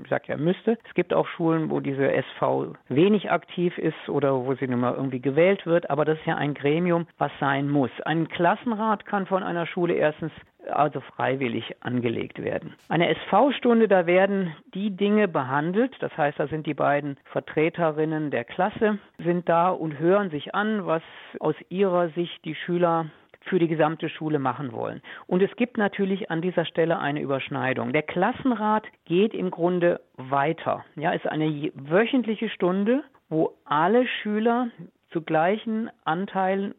ich 0.02 0.08
sage 0.08 0.25
ja 0.28 0.37
müsste. 0.37 0.78
Es 0.87 0.94
gibt 0.94 1.12
auch 1.12 1.26
Schulen, 1.26 1.70
wo 1.70 1.81
diese 1.81 2.10
SV 2.10 2.75
wenig 2.88 3.31
aktiv 3.31 3.76
ist 3.78 4.08
oder 4.08 4.34
wo 4.46 4.54
sie 4.54 4.69
nun 4.69 4.81
mal 4.81 4.94
irgendwie 4.94 5.20
gewählt 5.20 5.66
wird, 5.66 5.90
aber 5.90 6.04
das 6.04 6.19
ist 6.19 6.26
ja 6.26 6.37
ein 6.37 6.54
Gremium, 6.54 7.06
was 7.19 7.32
sein 7.40 7.69
muss. 7.69 7.90
Ein 8.04 8.28
Klassenrat 8.28 9.06
kann 9.06 9.26
von 9.26 9.42
einer 9.42 9.66
Schule 9.66 9.94
erstens 9.94 10.32
also 10.69 11.00
freiwillig 11.00 11.76
angelegt 11.81 12.42
werden. 12.42 12.75
Eine 12.88 13.08
SV-Stunde, 13.08 13.88
da 13.88 14.06
werden 14.06 14.54
die 14.75 14.90
Dinge 14.90 15.26
behandelt, 15.26 15.96
das 16.00 16.16
heißt, 16.16 16.38
da 16.38 16.48
sind 16.48 16.66
die 16.66 16.75
beiden 16.75 17.16
Vertreterinnen 17.32 18.31
der 18.31 18.44
Klasse, 18.44 18.98
sind 19.19 19.48
da 19.48 19.70
und 19.70 19.98
hören 19.98 20.31
sich 20.31 20.54
an, 20.54 20.87
was 20.87 21.02
aus 21.40 21.54
ihrer 21.69 22.10
Sicht 22.10 22.44
die 22.44 22.54
Schüler 22.54 23.06
für 23.42 23.58
die 23.58 23.69
gesamte 23.69 24.08
Schule 24.08 24.38
machen 24.38 24.72
wollen. 24.72 25.02
Und 25.26 25.42
es 25.42 25.54
gibt 25.56 25.78
natürlich 25.78 26.31
an 26.31 26.42
dieser 26.42 26.64
Stelle 26.64 26.98
eine 26.98 27.20
Überschneidung. 27.20 27.92
Der 27.92 28.02
Klassenrat 28.02 28.85
geht 29.04 29.35
im 29.35 29.50
Grunde 29.50 30.00
weiter. 30.16 30.85
Ja, 30.97 31.12
ist 31.12 31.26
eine 31.26 31.73
wöchentliche 31.75 32.49
Stunde, 32.50 33.02
wo 33.28 33.54
alle 33.64 34.06
Schüler 34.06 34.68
zu 35.11 35.23
gleichen 35.23 35.90
Anteilen 36.05 36.75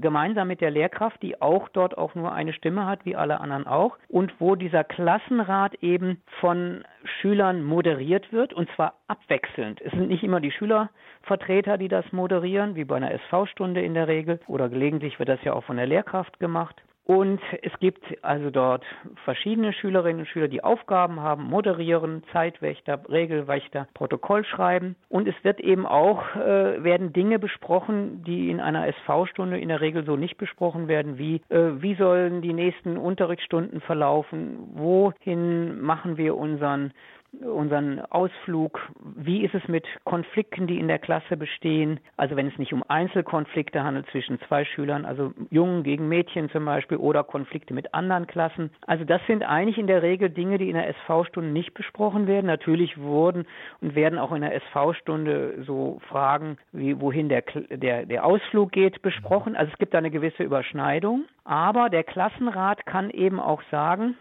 gemeinsam 0.00 0.48
mit 0.48 0.60
der 0.60 0.70
Lehrkraft, 0.70 1.22
die 1.22 1.40
auch 1.40 1.68
dort 1.68 1.98
auch 1.98 2.14
nur 2.14 2.32
eine 2.32 2.52
Stimme 2.52 2.86
hat, 2.86 3.04
wie 3.04 3.16
alle 3.16 3.40
anderen 3.40 3.66
auch, 3.66 3.98
und 4.08 4.32
wo 4.38 4.54
dieser 4.54 4.84
Klassenrat 4.84 5.74
eben 5.82 6.22
von 6.40 6.84
Schülern 7.04 7.62
moderiert 7.62 8.32
wird, 8.32 8.52
und 8.52 8.70
zwar 8.76 8.94
abwechselnd. 9.08 9.80
Es 9.80 9.92
sind 9.92 10.08
nicht 10.08 10.22
immer 10.22 10.40
die 10.40 10.52
Schülervertreter, 10.52 11.78
die 11.78 11.88
das 11.88 12.10
moderieren, 12.12 12.76
wie 12.76 12.84
bei 12.84 12.96
einer 12.96 13.12
SV-Stunde 13.12 13.82
in 13.82 13.94
der 13.94 14.08
Regel, 14.08 14.40
oder 14.46 14.68
gelegentlich 14.68 15.18
wird 15.18 15.28
das 15.28 15.42
ja 15.42 15.52
auch 15.52 15.64
von 15.64 15.76
der 15.76 15.86
Lehrkraft 15.86 16.38
gemacht. 16.38 16.80
Und 17.06 17.40
es 17.60 17.72
gibt 17.80 18.02
also 18.22 18.50
dort 18.50 18.82
verschiedene 19.24 19.74
Schülerinnen 19.74 20.20
und 20.20 20.26
Schüler, 20.26 20.48
die 20.48 20.64
Aufgaben 20.64 21.20
haben, 21.20 21.44
moderieren, 21.44 22.22
Zeitwächter, 22.32 22.98
Regelwächter, 23.10 23.88
Protokoll 23.92 24.44
schreiben. 24.44 24.96
Und 25.10 25.28
es 25.28 25.34
wird 25.42 25.60
eben 25.60 25.84
auch, 25.86 26.34
äh, 26.34 26.82
werden 26.82 27.12
Dinge 27.12 27.38
besprochen, 27.38 28.24
die 28.24 28.48
in 28.48 28.58
einer 28.58 28.86
SV-Stunde 28.86 29.58
in 29.58 29.68
der 29.68 29.82
Regel 29.82 30.06
so 30.06 30.16
nicht 30.16 30.38
besprochen 30.38 30.88
werden, 30.88 31.18
wie, 31.18 31.42
äh, 31.50 31.82
wie 31.82 31.94
sollen 31.94 32.40
die 32.40 32.54
nächsten 32.54 32.96
Unterrichtsstunden 32.96 33.82
verlaufen, 33.82 34.70
wohin 34.74 35.82
machen 35.82 36.16
wir 36.16 36.36
unseren 36.36 36.94
unseren 37.42 38.00
Ausflug. 38.10 38.80
Wie 39.16 39.44
ist 39.44 39.54
es 39.54 39.66
mit 39.68 39.86
Konflikten, 40.04 40.66
die 40.66 40.78
in 40.78 40.88
der 40.88 40.98
Klasse 40.98 41.36
bestehen? 41.36 42.00
Also 42.16 42.36
wenn 42.36 42.48
es 42.48 42.58
nicht 42.58 42.72
um 42.72 42.84
Einzelkonflikte 42.86 43.82
handelt 43.82 44.06
zwischen 44.10 44.40
zwei 44.48 44.64
Schülern, 44.64 45.04
also 45.04 45.32
Jungen 45.50 45.82
gegen 45.82 46.08
Mädchen 46.08 46.50
zum 46.50 46.64
Beispiel 46.64 46.98
oder 46.98 47.24
Konflikte 47.24 47.74
mit 47.74 47.94
anderen 47.94 48.26
Klassen. 48.26 48.70
Also 48.86 49.04
das 49.04 49.20
sind 49.26 49.42
eigentlich 49.42 49.78
in 49.78 49.86
der 49.86 50.02
Regel 50.02 50.30
Dinge, 50.30 50.58
die 50.58 50.68
in 50.68 50.74
der 50.74 50.88
SV-Stunde 50.88 51.50
nicht 51.50 51.74
besprochen 51.74 52.26
werden. 52.26 52.46
Natürlich 52.46 52.98
wurden 52.98 53.46
und 53.80 53.94
werden 53.94 54.18
auch 54.18 54.32
in 54.32 54.42
der 54.42 54.54
SV-Stunde 54.54 55.64
so 55.66 56.00
Fragen 56.08 56.58
wie 56.72 57.00
wohin 57.00 57.28
der, 57.28 57.42
der, 57.70 58.06
der 58.06 58.24
Ausflug 58.24 58.72
geht 58.72 59.02
besprochen. 59.02 59.56
Also 59.56 59.72
es 59.72 59.78
gibt 59.78 59.94
da 59.94 59.98
eine 59.98 60.10
gewisse 60.10 60.42
Überschneidung. 60.42 61.24
Aber 61.44 61.90
der 61.90 62.04
Klassenrat 62.04 62.86
kann 62.86 63.10
eben 63.10 63.38
auch 63.38 63.62
sagen, 63.70 64.16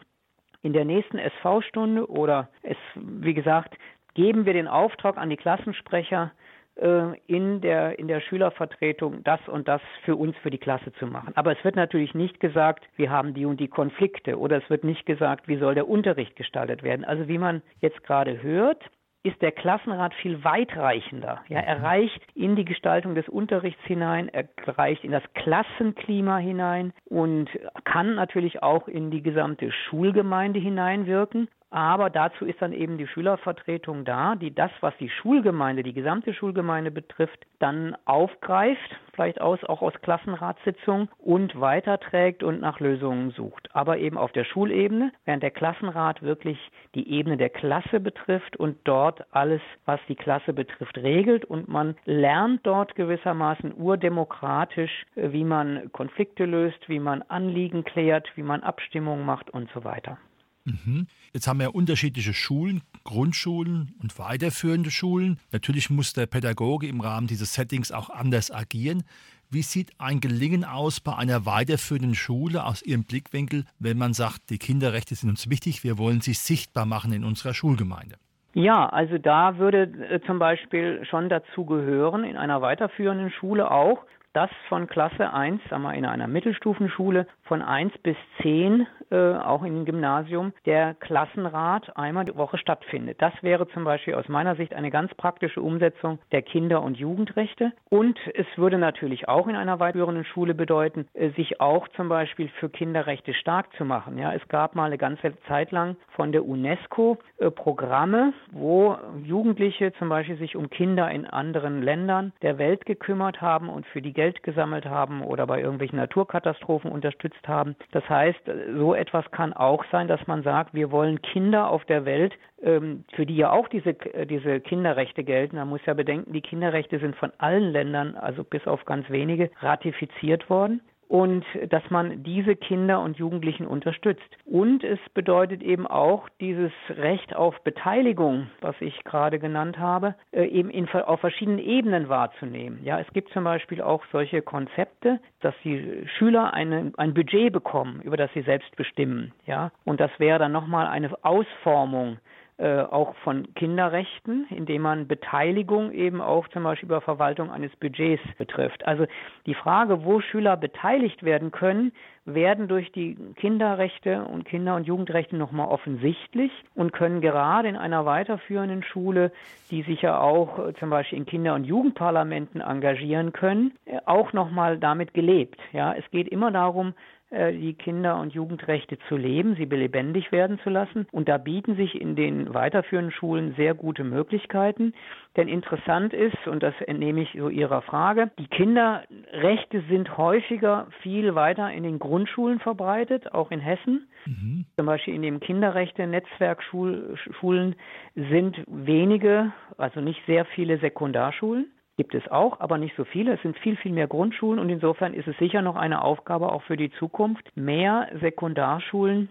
in 0.64 0.74
der 0.74 0.86
nächsten 0.86 1.20
SV-Stunde 1.20 2.10
oder 2.10 2.50
es, 2.64 2.78
wie 2.96 3.34
gesagt, 3.34 3.78
geben 4.16 4.46
wir 4.46 4.54
den 4.54 4.68
Auftrag 4.68 5.18
an 5.18 5.30
die 5.30 5.38
Klassensprecher, 5.38 6.32
äh, 6.76 7.16
in 7.28 7.62
der, 7.62 8.00
in 8.00 8.08
der 8.08 8.20
Schülervertretung 8.22 9.24
das 9.24 9.40
und 9.48 9.68
das 9.68 9.82
für 10.06 10.16
uns, 10.16 10.36
für 10.38 10.50
die 10.50 10.58
Klasse 10.58 10.92
zu 10.94 11.06
machen. 11.06 11.34
Aber 11.36 11.52
es 11.52 11.64
wird 11.64 11.76
natürlich 11.76 12.16
nicht 12.16 12.40
gesagt, 12.40 12.86
wir 12.96 13.12
haben 13.12 13.36
die 13.36 13.46
und 13.46 13.60
die 13.60 13.68
Konflikte 13.68 14.40
oder 14.40 14.58
es 14.58 14.70
wird 14.70 14.84
nicht 14.84 15.06
gesagt, 15.06 15.48
wie 15.48 15.58
soll 15.58 15.76
der 15.76 15.88
Unterricht 15.88 16.36
gestaltet 16.36 16.82
werden. 16.82 17.06
Also 17.06 17.28
wie 17.28 17.38
man 17.38 17.62
jetzt 17.82 18.04
gerade 18.04 18.42
hört, 18.42 18.82
ist 19.24 19.42
der 19.42 19.54
Klassenrat 19.54 20.14
viel 20.16 20.44
weitreichender. 20.44 21.42
Ja, 21.48 21.60
er 21.60 21.80
mhm. 21.80 21.86
reicht 21.86 22.22
in 22.36 22.56
die 22.56 22.66
Gestaltung 22.66 23.16
des 23.16 23.28
Unterrichts 23.30 23.82
hinein, 23.86 24.30
er 24.30 24.48
reicht 24.68 25.04
in 25.04 25.12
das 25.12 25.24
Klassenklima 25.34 26.38
hinein 26.38 26.94
und 27.06 27.50
kann 27.86 28.16
natürlich 28.16 28.62
auch 28.62 28.88
in 28.88 29.12
die 29.12 29.24
gesamte 29.24 29.72
Schulgemeinde 29.72 30.60
hineinwirken. 30.60 31.48
Aber 31.74 32.12
dazu 32.12 32.46
ist 32.46 32.62
dann 32.62 32.72
eben 32.72 33.00
die 33.00 33.08
Schülervertretung 33.08 34.06
da, 34.06 34.36
die 34.36 34.54
das, 34.54 34.70
was 34.82 34.96
die 34.98 35.10
Schulgemeinde, 35.10 35.82
die 35.82 35.94
gesamte 35.94 36.32
Schulgemeinde 36.32 36.92
betrifft, 36.92 37.48
dann 37.58 37.98
aufgreift, 38.06 38.96
vielleicht 39.16 39.42
aus, 39.42 39.64
auch 39.64 39.82
aus 39.82 39.94
Klassenratssitzungen 40.04 41.10
und 41.18 41.60
weiterträgt 41.60 42.44
und 42.44 42.62
nach 42.62 42.80
Lösungen 42.80 43.32
sucht. 43.32 43.70
Aber 43.74 43.98
eben 43.98 44.20
auf 44.20 44.32
der 44.34 44.44
Schulebene, 44.44 45.14
während 45.26 45.42
der 45.42 45.50
Klassenrat 45.50 46.22
wirklich 46.22 46.60
die 46.94 47.10
Ebene 47.10 47.38
der 47.38 47.50
Klasse 47.50 48.00
betrifft 48.00 48.56
und 48.56 48.78
dort 48.84 49.26
alles, 49.32 49.62
was 49.86 50.00
die 50.08 50.16
Klasse 50.16 50.54
betrifft, 50.54 51.00
regelt 51.00 51.44
und 51.44 51.70
man 51.70 51.96
lernt 52.06 52.68
dort 52.68 52.94
gewissermaßen 52.94 53.74
urdemokratisch, 53.76 55.08
wie 55.16 55.44
man 55.44 55.92
Konflikte 55.92 56.46
löst, 56.46 56.88
wie 56.88 57.00
man 57.00 57.24
Anliegen 57.30 57.84
klärt, 57.84 58.30
wie 58.36 58.44
man 58.44 58.62
Abstimmungen 58.62 59.26
macht 59.26 59.50
und 59.50 59.72
so 59.74 59.84
weiter. 59.84 60.20
Mhm. 60.66 61.08
Jetzt 61.34 61.48
haben 61.48 61.60
wir 61.60 61.76
unterschiedliche 61.76 62.34
Schulen, 62.34 62.82
Grundschulen 63.04 63.96
und 64.02 64.18
weiterführende 64.18 64.92
Schulen. 64.92 65.40
Natürlich 65.52 65.90
muss 65.90 66.14
der 66.14 66.26
Pädagoge 66.26 66.88
im 66.88 67.02
Rahmen 67.02 67.28
dieses 67.28 67.54
Settings 67.54 67.92
auch 67.92 68.10
anders 68.10 68.52
agieren. 68.52 69.04
Wie 69.50 69.62
sieht 69.62 69.92
ein 70.00 70.20
Gelingen 70.20 70.64
aus 70.64 71.00
bei 71.00 71.16
einer 71.16 71.46
weiterführenden 71.46 72.16
Schule 72.16 72.66
aus 72.66 72.82
Ihrem 72.82 73.04
Blickwinkel, 73.04 73.66
wenn 73.78 73.98
man 73.98 74.14
sagt, 74.14 74.50
die 74.50 74.58
Kinderrechte 74.58 75.14
sind 75.14 75.30
uns 75.30 75.50
wichtig, 75.50 75.84
wir 75.84 75.98
wollen 75.98 76.22
sie 76.22 76.34
sichtbar 76.34 76.86
machen 76.86 77.14
in 77.14 77.24
unserer 77.24 77.54
Schulgemeinde? 77.54 78.16
Ja, 78.56 78.88
also 78.88 79.18
da 79.18 79.58
würde 79.58 79.84
äh, 80.10 80.22
zum 80.26 80.40
Beispiel 80.40 81.06
schon 81.10 81.30
dazu 81.30 81.66
gehören, 81.66 82.24
in 82.24 82.38
einer 82.38 82.62
weiterführenden 82.62 83.32
Schule 83.32 83.70
auch, 83.70 84.06
dass 84.34 84.50
von 84.68 84.88
Klasse 84.88 85.32
1, 85.32 85.62
sagen 85.70 85.84
wir 85.84 85.94
in 85.94 86.06
einer 86.06 86.28
Mittelstufenschule, 86.28 87.28
von 87.44 87.62
1 87.62 87.98
bis 88.00 88.18
10, 88.42 88.88
äh, 89.12 89.36
auch 89.36 89.64
im 89.64 89.86
Gymnasium, 89.86 90.54
der 90.66 90.96
Klassenrat 90.96 91.96
einmal 91.96 92.26
die 92.26 92.36
Woche 92.36 92.58
stattfindet. 92.58 93.22
Das 93.22 93.34
wäre 93.42 93.68
zum 93.70 93.84
Beispiel 93.84 94.16
aus 94.16 94.28
meiner 94.28 94.56
Sicht 94.56 94.74
eine 94.74 94.90
ganz 94.90 95.14
praktische 95.14 95.62
Umsetzung 95.62 96.20
der 96.32 96.42
Kinder- 96.42 96.82
und 96.82 96.98
Jugendrechte. 96.98 97.74
Und 97.90 98.20
es 98.34 98.48
würde 98.56 98.78
natürlich 98.78 99.28
auch 99.28 99.48
in 99.48 99.56
einer 99.56 99.80
weiterführenden 99.80 100.26
Schule 100.26 100.56
bedeuten, 100.56 101.08
äh, 101.14 101.30
sich 101.32 101.62
auch 101.62 101.88
zum 101.90 102.10
Beispiel 102.10 102.50
für 102.60 102.70
Kinderrechte 102.70 103.34
stark 103.36 103.72
zu 103.78 103.86
machen. 103.86 104.18
Ja, 104.18 104.34
es 104.34 104.48
gab 104.48 104.76
mal 104.76 104.86
eine 104.86 104.98
ganze 104.98 105.34
Zeit 105.48 105.72
lang 105.72 105.96
von 106.16 106.32
der 106.32 106.46
UNESCO 106.46 107.20
äh, 107.38 107.52
Programme, 107.52 108.34
wo 108.52 108.98
Jugendliche 109.24 109.94
zum 110.00 110.10
Beispiel 110.10 110.38
sich 110.38 110.56
um 110.56 110.70
Kinder 110.70 111.12
in 111.12 111.28
anderen 111.28 111.84
Ländern 111.84 112.34
der 112.42 112.58
Welt 112.58 112.86
gekümmert 112.86 113.42
haben 113.42 113.70
und 113.70 113.86
für 113.88 114.02
die 114.02 114.14
Geld 114.24 114.42
gesammelt 114.42 114.86
haben 114.86 115.22
oder 115.22 115.46
bei 115.46 115.60
irgendwelchen 115.60 115.98
Naturkatastrophen 115.98 116.90
unterstützt 116.90 117.46
haben. 117.46 117.76
Das 117.92 118.08
heißt, 118.08 118.40
so 118.78 118.94
etwas 118.94 119.30
kann 119.32 119.52
auch 119.52 119.84
sein, 119.92 120.08
dass 120.08 120.26
man 120.28 120.44
sagt, 120.44 120.74
wir 120.74 120.92
wollen 120.92 121.22
Kinder 121.22 121.70
auf 121.70 121.84
der 121.84 122.06
Welt, 122.06 122.34
ähm, 122.62 123.04
für 123.16 123.26
die 123.26 123.36
ja 123.36 123.52
auch 123.52 123.68
diese, 123.68 123.90
äh, 124.14 124.26
diese 124.26 124.62
Kinderrechte 124.62 125.26
gelten. 125.26 125.58
Man 125.58 125.68
muss 125.68 125.86
ja 125.86 125.94
bedenken, 125.94 126.32
die 126.32 126.40
Kinderrechte 126.40 127.00
sind 127.00 127.18
von 127.18 127.34
allen 127.38 127.74
Ländern, 127.74 128.16
also 128.16 128.46
bis 128.46 128.66
auf 128.66 128.86
ganz 128.86 129.10
wenige, 129.10 129.52
ratifiziert 129.60 130.50
worden 130.50 130.80
und 131.14 131.46
dass 131.70 131.88
man 131.92 132.24
diese 132.24 132.56
Kinder 132.56 133.00
und 133.00 133.18
Jugendlichen 133.18 133.68
unterstützt. 133.68 134.24
Und 134.46 134.84
es 134.84 134.98
bedeutet 135.14 135.62
eben 135.62 135.86
auch 135.86 136.28
dieses 136.42 136.72
Recht 136.90 137.36
auf 137.36 137.62
Beteiligung, 137.64 138.48
was 138.62 138.76
ich 138.80 139.04
gerade 139.04 139.38
genannt 139.38 139.78
habe, 139.78 140.16
äh, 140.32 140.46
eben 140.46 140.72
in, 140.72 140.90
auf 140.90 141.20
verschiedenen 141.20 141.60
Ebenen 141.60 142.10
wahrzunehmen. 142.10 142.80
Ja, 142.84 143.00
es 143.00 143.06
gibt 143.14 143.30
zum 143.30 143.44
Beispiel 143.44 143.80
auch 143.80 144.04
solche 144.12 144.42
Konzepte, 144.42 145.20
dass 145.42 145.54
die 145.64 146.08
Schüler 146.18 146.52
eine, 146.52 146.92
ein 146.98 147.14
Budget 147.14 147.54
bekommen, 147.54 148.02
über 148.02 148.18
das 148.18 148.34
sie 148.34 148.42
selbst 148.42 148.76
bestimmen. 148.76 149.34
Ja, 149.46 149.72
und 149.86 150.00
das 150.00 150.10
wäre 150.18 150.40
dann 150.40 150.52
nochmal 150.52 150.88
eine 150.88 151.12
Ausformung 151.24 152.18
äh, 152.58 152.82
auch 152.82 153.16
von 153.24 153.54
Kinderrechten, 153.56 154.46
indem 154.50 154.84
man 154.84 155.08
Beteiligung 155.08 155.92
eben 155.92 156.22
auch 156.22 156.48
zum 156.50 156.64
Beispiel 156.64 156.88
über 156.88 157.02
Verwaltung 157.02 157.50
eines 157.50 157.76
Budgets 157.78 158.22
betrifft. 158.38 158.86
Also 158.86 159.06
die 159.46 159.56
Frage, 159.56 160.06
wo 160.06 160.22
Schüler 160.22 160.56
beteiligt 160.56 161.24
werden 161.24 161.52
können, 161.52 161.92
werden 162.26 162.68
durch 162.68 162.92
die 162.92 163.16
Kinderrechte 163.38 164.24
und 164.26 164.46
Kinder- 164.46 164.76
und 164.76 164.86
Jugendrechte 164.86 165.36
nochmal 165.36 165.68
offensichtlich 165.68 166.52
und 166.76 166.94
können 166.94 167.22
gerade 167.22 167.68
in 167.68 167.76
einer 167.76 168.06
weiterführenden 168.06 168.84
Schule, 168.84 169.32
die 169.72 169.82
sich 169.82 170.04
ja 170.04 170.20
auch 170.20 170.60
äh, 170.60 170.74
zum 170.76 170.90
Beispiel 170.90 171.18
in 171.18 171.26
Kinder- 171.26 171.56
und 171.56 171.64
Jugendparlamenten 171.64 172.62
engagieren 172.62 173.34
können, 173.34 173.74
äh, 173.86 173.98
auch 174.06 174.32
nochmal 174.32 174.78
damit 174.78 175.14
gelebt. 175.14 175.60
Ja, 175.72 175.94
es 175.94 176.10
geht 176.12 176.28
immer 176.28 176.52
darum, 176.52 176.94
die 177.34 177.74
Kinder- 177.74 178.20
und 178.20 178.34
Jugendrechte 178.34 178.98
zu 179.08 179.18
leben, 179.18 179.56
sie 179.56 179.66
lebendig 179.66 180.32
werden 180.32 180.60
zu 180.60 180.70
lassen. 180.70 181.08
Und 181.12 181.28
da 181.28 181.38
bieten 181.38 181.76
sich 181.76 182.00
in 182.00 182.16
den 182.16 182.54
weiterführenden 182.54 183.12
Schulen 183.12 183.56
sehr 183.56 183.74
gute 183.74 184.04
Möglichkeiten. 184.04 184.94
Denn 185.36 185.48
interessant 185.48 186.14
ist, 186.14 186.48
und 186.48 186.62
das 186.62 186.76
entnehme 186.82 187.22
ich 187.22 187.36
so 187.36 187.50
Ihrer 187.50 187.82
Frage, 187.82 188.30
die 188.38 188.48
Kinderrechte 188.48 189.84
sind 189.90 190.16
häufiger 190.18 190.88
viel 191.02 191.34
weiter 191.34 191.72
in 191.72 191.84
den 191.84 192.00
Grundschulen 192.00 192.60
verbreitet, 192.60 193.34
auch 193.34 193.50
in 193.52 193.60
Hessen. 193.60 194.08
Mhm. 194.26 194.66
Zum 194.76 194.86
Beispiel 194.86 195.16
in 195.16 195.24
den 195.24 195.40
Kinderrechte-Netzwerkschulen 195.40 197.76
sind 198.16 198.64
wenige, 198.68 199.52
also 199.78 200.02
nicht 200.02 200.22
sehr 200.28 200.46
viele 200.46 200.78
Sekundarschulen 200.78 201.72
gibt 201.98 202.16
es 202.16 202.28
auch, 202.30 202.60
aber 202.60 202.78
nicht 202.78 202.96
so 202.96 203.06
viele. 203.06 203.34
Es 203.34 203.42
sind 203.42 203.58
viel, 203.60 203.76
viel 203.78 203.92
mehr 203.92 204.08
Grundschulen 204.08 204.60
und 204.60 204.70
insofern 204.70 205.14
ist 205.14 205.28
es 205.28 205.38
sicher 205.38 205.62
noch 205.62 205.76
eine 205.76 206.02
Aufgabe 206.02 206.52
auch 206.52 206.64
für 206.64 206.78
die 206.78 206.92
Zukunft, 206.92 207.56
mehr 207.56 208.10
Sekundarschulen 208.20 209.30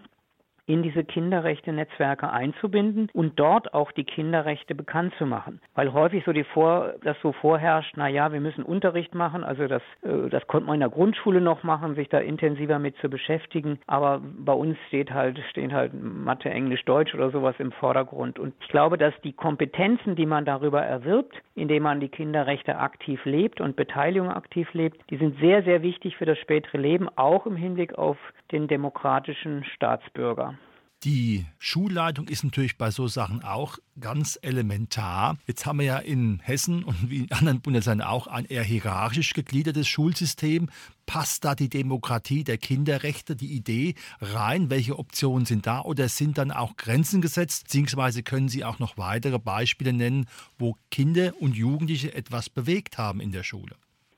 in 0.65 0.81
diese 0.81 1.03
Kinderrechte-Netzwerke 1.03 2.29
einzubinden 2.29 3.09
und 3.13 3.39
dort 3.39 3.73
auch 3.73 3.91
die 3.91 4.05
Kinderrechte 4.05 4.75
bekannt 4.75 5.13
zu 5.17 5.25
machen. 5.25 5.59
Weil 5.75 5.91
häufig 5.91 6.23
so 6.25 6.31
die 6.31 6.45
Vor, 6.45 6.93
das 7.03 7.17
so 7.21 7.33
vorherrscht, 7.33 7.93
na 7.97 8.07
ja, 8.07 8.31
wir 8.31 8.39
müssen 8.39 8.63
Unterricht 8.63 9.13
machen, 9.13 9.43
also 9.43 9.67
das, 9.67 9.81
äh, 10.03 10.29
das 10.29 10.47
konnte 10.47 10.67
man 10.67 10.75
in 10.75 10.79
der 10.79 10.89
Grundschule 10.89 11.41
noch 11.41 11.63
machen, 11.63 11.95
sich 11.95 12.07
da 12.09 12.19
intensiver 12.19 12.79
mit 12.79 12.95
zu 12.97 13.09
beschäftigen. 13.09 13.79
Aber 13.87 14.21
bei 14.23 14.53
uns 14.53 14.77
steht 14.87 15.11
halt, 15.13 15.37
stehen 15.49 15.73
halt 15.73 15.91
Mathe, 15.93 16.49
Englisch, 16.49 16.85
Deutsch 16.85 17.13
oder 17.13 17.31
sowas 17.31 17.55
im 17.59 17.71
Vordergrund. 17.73 18.39
Und 18.39 18.53
ich 18.61 18.69
glaube, 18.69 18.97
dass 18.97 19.13
die 19.23 19.33
Kompetenzen, 19.33 20.15
die 20.15 20.25
man 20.25 20.45
darüber 20.45 20.81
erwirbt, 20.81 21.35
indem 21.55 21.83
man 21.83 21.99
die 21.99 22.09
Kinderrechte 22.09 22.77
aktiv 22.77 23.23
lebt 23.25 23.59
und 23.59 23.75
Beteiligung 23.75 24.29
aktiv 24.29 24.73
lebt, 24.73 24.97
die 25.09 25.17
sind 25.17 25.37
sehr, 25.39 25.63
sehr 25.63 25.81
wichtig 25.81 26.15
für 26.15 26.25
das 26.25 26.37
spätere 26.39 26.77
Leben, 26.77 27.09
auch 27.15 27.45
im 27.45 27.55
Hinblick 27.55 27.97
auf 27.97 28.17
den 28.51 28.67
demokratischen 28.67 29.63
Staatsbürger. 29.65 30.52
Die 31.03 31.45
Schulleitung 31.59 32.29
ist 32.29 32.45
natürlich 32.45 32.77
bei 32.77 32.89
so 32.89 33.09
Sachen 33.09 33.43
auch 33.43 33.77
ganz 33.99 34.39
elementar. 34.41 35.37
Jetzt 35.47 35.65
haben 35.65 35.79
wir 35.79 35.85
ja 35.85 35.97
in 35.97 36.39
Hessen 36.39 36.85
und 36.85 37.09
wie 37.09 37.17
in 37.17 37.31
anderen 37.33 37.59
Bundesländern 37.59 38.07
auch 38.07 38.27
ein 38.27 38.45
eher 38.45 38.63
hierarchisch 38.63 39.33
gegliedertes 39.33 39.85
Schulsystem. 39.89 40.69
Passt 41.05 41.43
da 41.43 41.55
die 41.55 41.67
Demokratie 41.67 42.45
der 42.45 42.57
Kinderrechte, 42.57 43.35
die 43.35 43.51
Idee 43.51 43.95
rein? 44.21 44.69
Welche 44.69 44.97
Optionen 44.97 45.45
sind 45.45 45.67
da 45.67 45.81
oder 45.81 46.07
sind 46.07 46.37
dann 46.37 46.51
auch 46.51 46.77
Grenzen 46.77 47.21
gesetzt? 47.21 47.65
Beziehungsweise 47.65 48.23
können 48.23 48.47
Sie 48.47 48.63
auch 48.63 48.79
noch 48.79 48.97
weitere 48.97 49.39
Beispiele 49.39 49.91
nennen, 49.91 50.27
wo 50.57 50.77
Kinder 50.89 51.33
und 51.41 51.57
Jugendliche 51.57 52.13
etwas 52.13 52.49
bewegt 52.49 52.97
haben 52.97 53.19
in 53.19 53.33
der 53.33 53.43
Schule? 53.43 53.75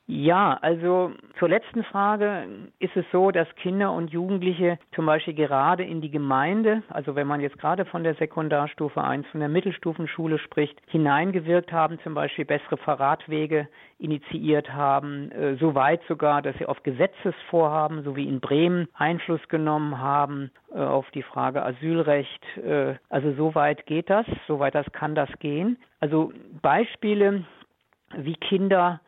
Ja, 0.08 0.60
also 0.62 1.14
zur 1.40 1.50
letzten 1.50 1.84
Frage 1.84 2.48
ist 2.78 2.96
es 2.96 3.06
so, 3.12 3.32
dass 3.32 3.48
Kinder 3.56 3.92
und 3.92 4.12
Jugendliche 4.12 4.78
zum 4.94 5.08
Beispiel 5.08 5.34
gerade 5.34 5.84
in 5.84 6.00
die 6.00 6.12
Gemeinde, 6.12 6.84
also 6.90 7.16
wenn 7.16 7.26
man 7.26 7.42
jetzt 7.42 7.58
gerade 7.58 7.86
von 7.86 8.04
der 8.04 8.14
Sekundarstufe 8.14 9.04
1, 9.04 9.26
von 9.30 9.40
der 9.40 9.50
Mittelstufenschule 9.50 10.38
spricht, 10.38 10.80
hineingewirkt 10.90 11.72
haben, 11.72 11.98
zum 12.04 12.14
Beispiel 12.14 12.46
bessere 12.46 12.78
Fahrradwege 12.78 13.68
initiiert 13.98 14.72
haben, 14.72 15.32
äh, 15.32 15.56
so 15.56 15.74
weit 15.74 16.02
sogar, 16.08 16.44
dass 16.44 16.56
sie 16.60 16.68
auf 16.68 16.84
Gesetzesvorhaben, 16.84 18.04
so 18.04 18.16
wie 18.16 18.28
in 18.28 18.42
Bremen, 18.42 18.88
Einfluss 18.94 19.42
genommen 19.48 19.98
haben 19.98 20.52
äh, 20.72 20.78
auf 20.82 21.10
die 21.16 21.24
Frage 21.24 21.66
Asylrecht. 21.66 22.46
Äh, 22.58 22.94
also 23.10 23.34
so 23.34 23.56
weit 23.56 23.88
geht 23.88 24.12
das, 24.12 24.28
so 24.48 24.60
weit 24.60 24.76
das 24.76 24.86
kann 24.92 25.16
das 25.16 25.30
gehen. 25.40 25.80
Also 26.00 26.32
Beispiele, 26.62 27.44
wie 28.16 28.36
Kinder 28.36 29.00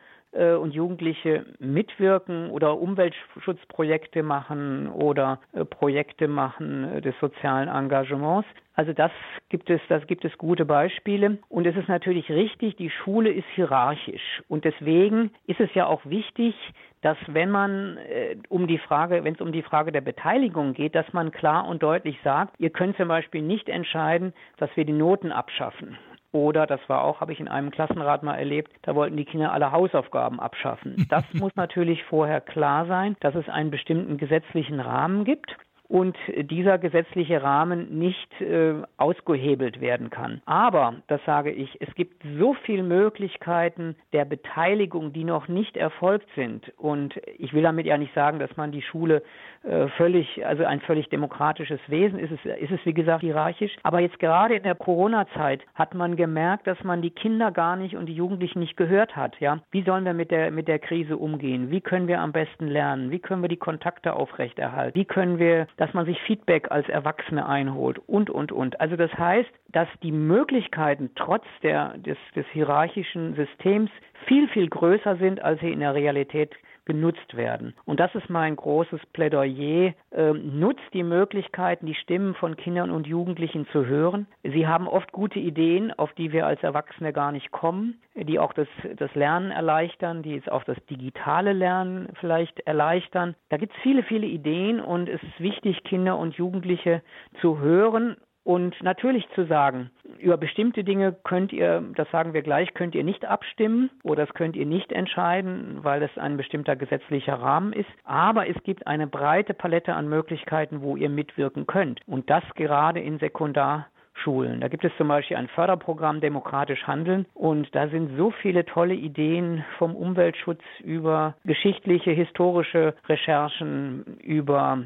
und 0.56 0.74
Jugendliche 0.74 1.46
mitwirken 1.60 2.50
oder 2.50 2.78
Umweltschutzprojekte 2.80 4.24
machen 4.24 4.88
oder 4.88 5.40
äh, 5.54 5.66
Projekte 5.66 6.28
machen 6.28 6.84
äh, 6.84 7.02
des 7.02 7.16
sozialen 7.20 7.70
Engagements. 7.70 8.48
Also 8.76 8.94
das 8.94 9.12
gibt 9.50 9.72
es, 9.72 9.82
das 9.90 10.06
gibt 10.06 10.24
es 10.24 10.38
gute 10.38 10.64
Beispiele. 10.64 11.40
Und 11.50 11.66
es 11.66 11.76
ist 11.76 11.90
natürlich 11.90 12.30
richtig, 12.30 12.76
die 12.76 12.92
Schule 12.92 13.32
ist 13.32 13.48
hierarchisch. 13.56 14.44
Und 14.48 14.66
deswegen 14.66 15.32
ist 15.48 15.60
es 15.60 15.74
ja 15.74 15.88
auch 15.88 16.06
wichtig, 16.06 16.54
dass 17.02 17.18
wenn 17.28 17.50
man 17.50 17.98
äh, 17.98 18.36
um 18.50 18.68
die 18.68 18.78
Frage, 18.78 19.24
wenn 19.24 19.34
es 19.34 19.42
um 19.42 19.52
die 19.52 19.64
Frage 19.64 19.92
der 19.92 20.02
Beteiligung 20.02 20.74
geht, 20.74 20.94
dass 20.94 21.12
man 21.14 21.32
klar 21.32 21.68
und 21.68 21.82
deutlich 21.82 22.20
sagt, 22.24 22.54
ihr 22.60 22.70
könnt 22.70 22.98
zum 22.98 23.08
Beispiel 23.08 23.42
nicht 23.42 23.70
entscheiden, 23.70 24.34
dass 24.58 24.70
wir 24.76 24.86
die 24.86 24.94
Noten 24.94 25.32
abschaffen. 25.32 25.98
Oder, 26.32 26.68
das 26.68 26.82
war 26.88 27.04
auch, 27.04 27.22
habe 27.22 27.32
ich 27.32 27.40
in 27.40 27.48
einem 27.48 27.72
Klassenrat 27.72 28.22
mal 28.24 28.36
erlebt, 28.36 28.72
da 28.82 28.96
wollten 28.96 29.18
die 29.18 29.26
Kinder 29.26 29.54
alle 29.54 29.72
Hausaufgaben 29.72 30.40
abschaffen. 30.40 31.06
Das 31.10 31.24
muss 31.34 31.56
natürlich 31.56 32.04
vorher 32.04 32.42
klar 32.42 32.86
sein, 32.86 33.16
dass 33.22 33.36
es 33.36 33.48
einen 33.48 33.72
bestimmten 33.72 34.18
gesetzlichen 34.18 34.80
Rahmen 34.80 35.24
gibt 35.24 35.56
und 35.88 36.18
dieser 36.38 36.78
gesetzliche 36.78 37.42
Rahmen 37.42 37.98
nicht 37.98 38.42
äh, 38.42 38.74
ausgehebelt 38.98 39.80
werden 39.80 40.10
kann. 40.10 40.42
Aber, 40.46 40.96
das 41.08 41.22
sage 41.26 41.52
ich, 41.52 41.78
es 41.80 41.94
gibt 41.96 42.24
so 42.38 42.54
viele 42.66 42.84
Möglichkeiten 42.84 43.96
der 44.14 44.26
Beteiligung, 44.26 45.14
die 45.14 45.24
noch 45.24 45.48
nicht 45.48 45.78
erfolgt 45.78 46.28
sind. 46.36 46.72
Und 46.78 47.16
ich 47.38 47.54
will 47.54 47.64
damit 47.64 47.86
ja 47.86 47.98
nicht 47.98 48.14
sagen, 48.14 48.40
dass 48.40 48.56
man 48.58 48.72
die 48.72 48.82
Schule 48.82 49.24
äh, 49.64 49.88
völlig, 49.90 50.46
also 50.46 50.64
ein 50.66 50.82
völlig 50.82 51.10
demokratisches 51.10 51.80
Wesen 51.88 52.20
ist 52.20 52.32
es, 52.32 52.60
ist 52.60 52.72
es 52.72 52.86
wie 52.86 52.94
gesagt 52.94 53.22
hierarchisch. 53.22 53.76
Aber 53.84 54.00
jetzt 54.00 54.20
gerade 54.20 54.56
in 54.56 54.64
der 54.64 54.76
Corona-Zeit 54.76 55.62
hat 55.76 55.94
man 55.94 56.16
gemerkt, 56.16 56.68
dass 56.68 56.82
man 56.84 57.02
die 57.02 57.12
Kinder 57.12 57.52
gar 57.52 57.76
nicht 57.76 57.96
und 57.96 58.08
die 58.08 58.14
Jugendlichen 58.14 58.60
nicht 58.60 58.78
gehört 58.78 59.16
hat. 59.16 59.40
Ja, 59.40 59.60
wie 59.72 59.84
sollen 59.84 60.06
wir 60.06 60.14
mit 60.14 60.32
der 60.32 60.52
mit 60.52 60.68
der 60.68 60.80
Krise 60.80 61.18
umgehen? 61.18 61.72
Wie 61.72 61.82
können 61.82 62.08
wir 62.08 62.20
am 62.20 62.32
besten 62.32 62.68
lernen? 62.68 63.12
Wie 63.12 63.20
können 63.20 63.42
wir 63.42 63.50
die 63.50 63.58
Kontakte 63.58 64.14
aufrechterhalten? 64.14 64.98
Wie 64.98 65.06
können 65.06 65.40
wir, 65.40 65.68
dass 65.78 65.94
man 65.94 66.06
sich 66.06 66.20
Feedback 66.24 66.72
als 66.72 66.90
Erwachsene 66.90 67.48
einholt 67.48 68.00
und 68.08 68.30
und 68.30 68.52
und. 68.52 68.82
Also 68.82 68.96
das 68.96 69.14
heißt, 69.14 69.50
dass 69.70 69.88
die 70.04 70.12
Möglichkeiten 70.12 71.12
trotz 71.16 71.46
der 71.64 71.98
des, 71.98 72.18
des 72.36 72.46
hierarchischen 72.52 73.36
Systems 73.36 73.90
viel 74.26 74.48
viel 74.50 74.68
größer 74.68 75.18
sind, 75.18 75.42
als 75.42 75.60
sie 75.62 75.72
in 75.72 75.80
der 75.80 75.94
Realität 75.94 76.54
genutzt 76.88 77.36
werden. 77.36 77.76
Und 77.86 78.00
das 78.00 78.16
ist 78.16 78.30
mein 78.30 78.56
großes 78.56 79.02
Plädoyer. 79.14 79.94
Ähm, 80.12 80.60
nutzt 80.60 80.94
die 80.94 81.04
Möglichkeiten, 81.04 81.86
die 81.86 81.94
Stimmen 81.96 82.34
von 82.34 82.56
Kindern 82.56 82.90
und 82.92 83.06
Jugendlichen 83.06 83.68
zu 83.74 83.86
hören. 83.86 84.26
Sie 84.44 84.66
haben 84.66 84.88
oft 84.88 85.12
gute 85.12 85.38
Ideen, 85.38 85.92
auf 85.92 86.14
die 86.14 86.32
wir 86.32 86.48
als 86.48 86.64
Erwachsene 86.64 87.12
gar 87.12 87.34
nicht 87.34 87.52
kommen, 87.52 88.02
die 88.16 88.40
auch 88.40 88.54
das, 88.54 88.70
das 88.96 89.14
Lernen 89.16 89.52
erleichtern, 89.52 90.24
die 90.24 90.42
auch 90.50 90.64
das 90.64 90.78
digitale 90.90 91.52
Lernen 91.52 92.08
vielleicht 92.22 92.62
erleichtern. 92.62 93.36
Da 93.50 93.58
gibt 93.58 93.74
es 93.76 93.82
viele, 93.82 94.04
viele 94.04 94.28
Ideen 94.28 94.80
und 94.80 95.10
es 95.10 95.22
ist 95.22 95.40
wichtig, 95.40 95.84
Kinder 95.84 96.18
und 96.18 96.36
Jugendliche 96.36 97.02
zu 97.42 97.60
hören 97.60 98.16
und 98.48 98.82
natürlich 98.82 99.28
zu 99.36 99.46
sagen, 99.46 99.92
über 100.20 100.38
bestimmte 100.38 100.84
Dinge 100.84 101.16
könnt 101.24 101.54
ihr, 101.54 101.84
das 101.96 102.10
sagen 102.12 102.34
wir 102.34 102.42
gleich, 102.42 102.74
könnt 102.74 102.96
ihr 102.96 103.04
nicht 103.04 103.26
abstimmen 103.26 103.90
oder 104.04 104.26
das 104.26 104.34
könnt 104.34 104.56
ihr 104.56 104.66
nicht 104.66 104.92
entscheiden, 104.92 105.80
weil 105.84 106.02
es 106.04 106.18
ein 106.18 106.38
bestimmter 106.38 106.76
gesetzlicher 106.76 107.36
Rahmen 107.36 107.74
ist. 107.74 107.90
Aber 108.04 108.48
es 108.48 108.62
gibt 108.64 108.88
eine 108.88 109.08
breite 109.08 109.54
Palette 109.54 109.94
an 109.94 110.10
Möglichkeiten, 110.10 110.82
wo 110.82 110.96
ihr 110.96 111.10
mitwirken 111.10 111.68
könnt. 111.68 112.02
Und 112.08 112.30
das 112.30 112.44
gerade 112.56 113.00
in 113.00 113.20
Sekundarschulen. 113.20 114.62
Da 114.62 114.68
gibt 114.68 114.84
es 114.86 114.92
zum 114.98 115.08
Beispiel 115.08 115.38
ein 115.38 115.48
Förderprogramm 115.50 116.22
Demokratisch 116.22 116.86
Handeln 116.88 117.26
und 117.34 117.74
da 117.76 117.88
sind 117.88 118.18
so 118.18 118.32
viele 118.32 118.66
tolle 118.66 118.96
Ideen 118.96 119.64
vom 119.78 119.96
Umweltschutz 119.96 120.62
über 120.84 121.36
geschichtliche, 121.46 122.12
historische 122.12 122.96
Recherchen, 123.08 124.18
über 124.24 124.84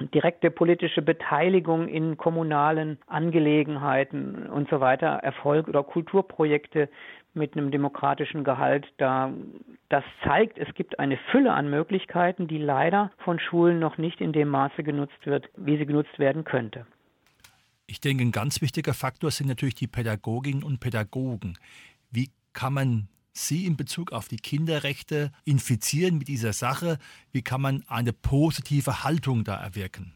direkte 0.00 0.50
politische 0.50 1.02
Beteiligung 1.02 1.88
in 1.88 2.16
kommunalen 2.16 2.98
Angelegenheiten 3.06 4.46
und 4.48 4.68
so 4.68 4.80
weiter 4.80 5.06
Erfolg 5.06 5.68
oder 5.68 5.82
Kulturprojekte 5.84 6.88
mit 7.32 7.56
einem 7.56 7.70
demokratischen 7.70 8.44
Gehalt 8.44 8.86
da 8.96 9.32
das 9.88 10.04
zeigt, 10.24 10.58
es 10.58 10.72
gibt 10.74 10.98
eine 10.98 11.18
Fülle 11.30 11.52
an 11.52 11.68
Möglichkeiten, 11.68 12.48
die 12.48 12.58
leider 12.58 13.10
von 13.18 13.38
Schulen 13.38 13.78
noch 13.78 13.98
nicht 13.98 14.20
in 14.20 14.32
dem 14.32 14.48
Maße 14.48 14.82
genutzt 14.82 15.24
wird, 15.24 15.48
wie 15.56 15.76
sie 15.76 15.86
genutzt 15.86 16.18
werden 16.18 16.44
könnte. 16.44 16.86
Ich 17.86 18.00
denke, 18.00 18.24
ein 18.24 18.32
ganz 18.32 18.62
wichtiger 18.62 18.94
Faktor 18.94 19.30
sind 19.30 19.48
natürlich 19.48 19.74
die 19.74 19.86
Pädagoginnen 19.86 20.62
und 20.62 20.80
Pädagogen. 20.80 21.58
Wie 22.10 22.30
kann 22.52 22.72
man 22.72 23.08
Sie 23.36 23.66
in 23.66 23.76
Bezug 23.76 24.12
auf 24.12 24.28
die 24.28 24.36
Kinderrechte 24.36 25.32
infizieren 25.44 26.18
mit 26.18 26.28
dieser 26.28 26.52
Sache? 26.52 26.98
Wie 27.32 27.42
kann 27.42 27.60
man 27.60 27.82
eine 27.88 28.12
positive 28.12 29.02
Haltung 29.02 29.42
da 29.42 29.56
erwirken? 29.56 30.14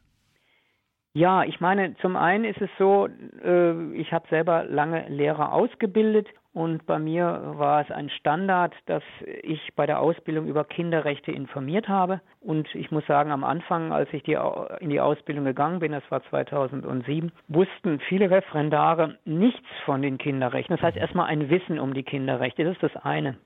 Ja, 1.15 1.43
ich 1.43 1.61
meine, 1.61 1.97
zum 1.97 2.15
einen 2.15 2.45
ist 2.45 2.61
es 2.61 2.71
so, 2.79 3.09
äh, 3.43 3.93
ich 3.95 4.13
habe 4.13 4.29
selber 4.31 4.65
lange 4.65 5.09
Lehrer 5.09 5.53
ausgebildet 5.53 6.29
und 6.59 6.87
bei 6.87 6.99
mir 6.99 7.55
war 7.55 7.83
es 7.83 7.91
ein 7.93 8.11
Standard, 8.11 8.75
dass 8.87 9.05
ich 9.45 9.61
bei 9.77 9.87
der 9.87 10.01
Ausbildung 10.01 10.49
über 10.49 10.65
Kinderrechte 10.65 11.31
informiert 11.31 11.89
habe. 11.89 12.21
Und 12.41 12.67
ich 12.75 12.91
muss 12.91 13.07
sagen, 13.07 13.31
am 13.31 13.45
Anfang, 13.45 13.93
als 13.93 14.13
ich 14.13 14.25
die, 14.25 14.37
in 14.81 14.91
die 14.91 14.99
Ausbildung 14.99 15.45
gegangen 15.45 15.79
bin, 15.79 15.93
das 15.93 16.03
war 16.11 16.21
2007, 16.25 17.31
wussten 17.47 18.01
viele 18.01 18.29
Referendare 18.29 19.19
nichts 19.25 19.69
von 19.85 20.03
den 20.03 20.19
Kinderrechten. 20.19 20.75
Das 20.75 20.83
heißt 20.83 20.97
erstmal 20.97 21.27
ein 21.27 21.49
Wissen 21.49 21.79
um 21.79 21.95
die 21.95 22.03
Kinderrechte. 22.03 22.65
Das 22.65 22.75
ist 22.75 22.83
das 22.83 23.05
eine. 23.05 23.37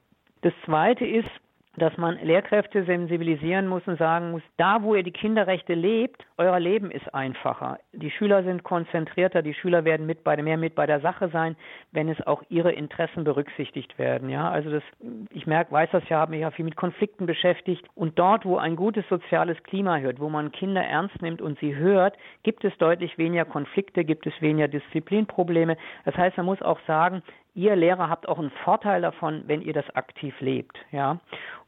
Das 0.40 0.54
zweite 0.64 1.04
ist, 1.04 1.28
dass 1.76 1.96
man 1.96 2.18
Lehrkräfte 2.22 2.84
sensibilisieren 2.84 3.66
muss 3.66 3.86
und 3.86 3.98
sagen 3.98 4.30
muss, 4.30 4.42
da 4.58 4.82
wo 4.82 4.94
ihr 4.94 5.02
die 5.02 5.12
Kinderrechte 5.12 5.72
lebt, 5.72 6.26
euer 6.36 6.60
Leben 6.60 6.90
ist 6.90 7.14
einfacher. 7.14 7.78
Die 7.92 8.10
Schüler 8.10 8.42
sind 8.42 8.62
konzentrierter, 8.62 9.40
die 9.42 9.54
Schüler 9.54 9.84
werden 9.84 10.06
mit 10.06 10.22
bei, 10.22 10.36
mehr 10.42 10.58
mit 10.58 10.74
bei 10.74 10.86
der 10.86 11.00
Sache 11.00 11.30
sein, 11.30 11.56
wenn 11.92 12.08
es 12.08 12.20
auch 12.26 12.42
ihre 12.50 12.72
Interessen 12.72 13.24
berücksichtigt 13.24 13.98
werden. 13.98 14.28
Ja, 14.28 14.50
also 14.50 14.70
das, 14.70 14.82
ich 15.30 15.46
merke, 15.46 15.72
weiß 15.72 15.90
das 15.92 16.06
ja, 16.08 16.18
habe 16.18 16.32
mich 16.32 16.40
ja 16.40 16.50
viel 16.50 16.64
mit 16.64 16.76
Konflikten 16.76 17.24
beschäftigt 17.24 17.86
und 17.94 18.18
dort, 18.18 18.44
wo 18.44 18.58
ein 18.58 18.76
gutes 18.76 19.08
soziales 19.08 19.62
Klima 19.62 19.96
hört, 19.98 20.20
wo 20.20 20.28
man 20.28 20.52
Kinder 20.52 20.82
ernst 20.82 21.22
nimmt 21.22 21.40
und 21.40 21.58
sie 21.58 21.74
hört, 21.74 22.16
gibt 22.42 22.64
es 22.64 22.76
deutlich 22.78 23.16
weniger 23.16 23.46
Konflikte, 23.46 24.04
gibt 24.04 24.26
es 24.26 24.34
weniger 24.42 24.68
Disziplinprobleme. 24.68 25.78
Das 26.04 26.16
heißt, 26.16 26.36
man 26.36 26.46
muss 26.46 26.60
auch 26.60 26.80
sagen, 26.86 27.22
ihr 27.54 27.76
Lehrer 27.76 28.08
habt 28.08 28.28
auch 28.28 28.38
einen 28.38 28.50
Vorteil 28.64 29.02
davon, 29.02 29.44
wenn 29.46 29.62
ihr 29.62 29.72
das 29.72 29.88
aktiv 29.94 30.34
lebt, 30.40 30.76
ja. 30.90 31.18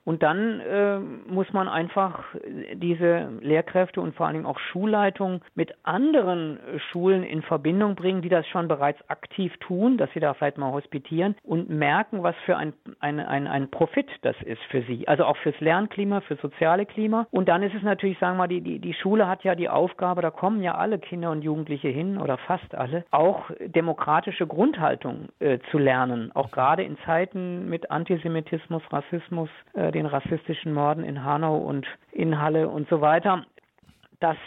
Und 0.04 0.22
dann 0.22 0.60
äh, 0.60 0.98
muss 0.98 1.52
man 1.52 1.68
einfach 1.68 2.24
diese 2.74 3.28
Lehrkräfte 3.40 4.00
und 4.00 4.14
vor 4.14 4.26
allen 4.26 4.34
Dingen 4.34 4.46
auch 4.46 4.58
Schulleitungen 4.58 5.40
mit 5.54 5.74
anderen 5.82 6.58
Schulen 6.90 7.22
in 7.22 7.42
Verbindung 7.42 7.94
bringen, 7.94 8.22
die 8.22 8.28
das 8.28 8.46
schon 8.48 8.68
bereits 8.68 8.98
aktiv 9.08 9.56
tun, 9.58 9.96
dass 9.96 10.10
sie 10.12 10.20
da 10.20 10.34
vielleicht 10.34 10.58
mal 10.58 10.72
hospitieren 10.72 11.34
und 11.42 11.70
merken, 11.70 12.22
was 12.22 12.36
für 12.44 12.56
ein, 12.56 12.74
ein, 13.00 13.18
ein, 13.20 13.46
ein 13.46 13.70
Profit 13.70 14.08
das 14.22 14.36
ist 14.42 14.62
für 14.70 14.82
sie. 14.82 15.08
Also 15.08 15.24
auch 15.24 15.36
fürs 15.38 15.58
Lernklima, 15.60 16.20
fürs 16.20 16.40
soziale 16.40 16.86
Klima. 16.86 17.26
Und 17.30 17.48
dann 17.48 17.62
ist 17.62 17.74
es 17.74 17.82
natürlich, 17.82 18.18
sagen 18.18 18.34
wir 18.34 18.44
mal, 18.44 18.48
die, 18.48 18.60
die, 18.60 18.78
die 18.78 18.94
Schule 18.94 19.26
hat 19.26 19.44
ja 19.44 19.54
die 19.54 19.68
Aufgabe, 19.68 20.22
da 20.22 20.30
kommen 20.30 20.62
ja 20.62 20.74
alle 20.74 20.98
Kinder 20.98 21.30
und 21.30 21.42
Jugendliche 21.42 21.88
hin 21.88 22.18
oder 22.18 22.36
fast 22.38 22.74
alle, 22.74 23.04
auch 23.10 23.50
demokratische 23.60 24.46
Grundhaltung 24.46 25.28
äh, 25.38 25.58
zu 25.70 25.78
lernen. 25.78 26.30
Auch 26.34 26.50
gerade 26.50 26.82
in 26.82 26.98
Zeiten 27.06 27.68
mit 27.68 27.90
Antisemitismus, 27.90 28.82
Rassismus, 28.90 29.48
äh, 29.74 29.92
den 29.94 30.06
rassistischen 30.06 30.72
Morden 30.74 31.04
in 31.04 31.24
Hanau 31.24 31.56
und 31.56 31.86
in 32.12 32.40
Halle 32.40 32.68
und 32.68 32.88
so 32.88 33.00
weiter 33.00 33.46
dass 34.24 34.38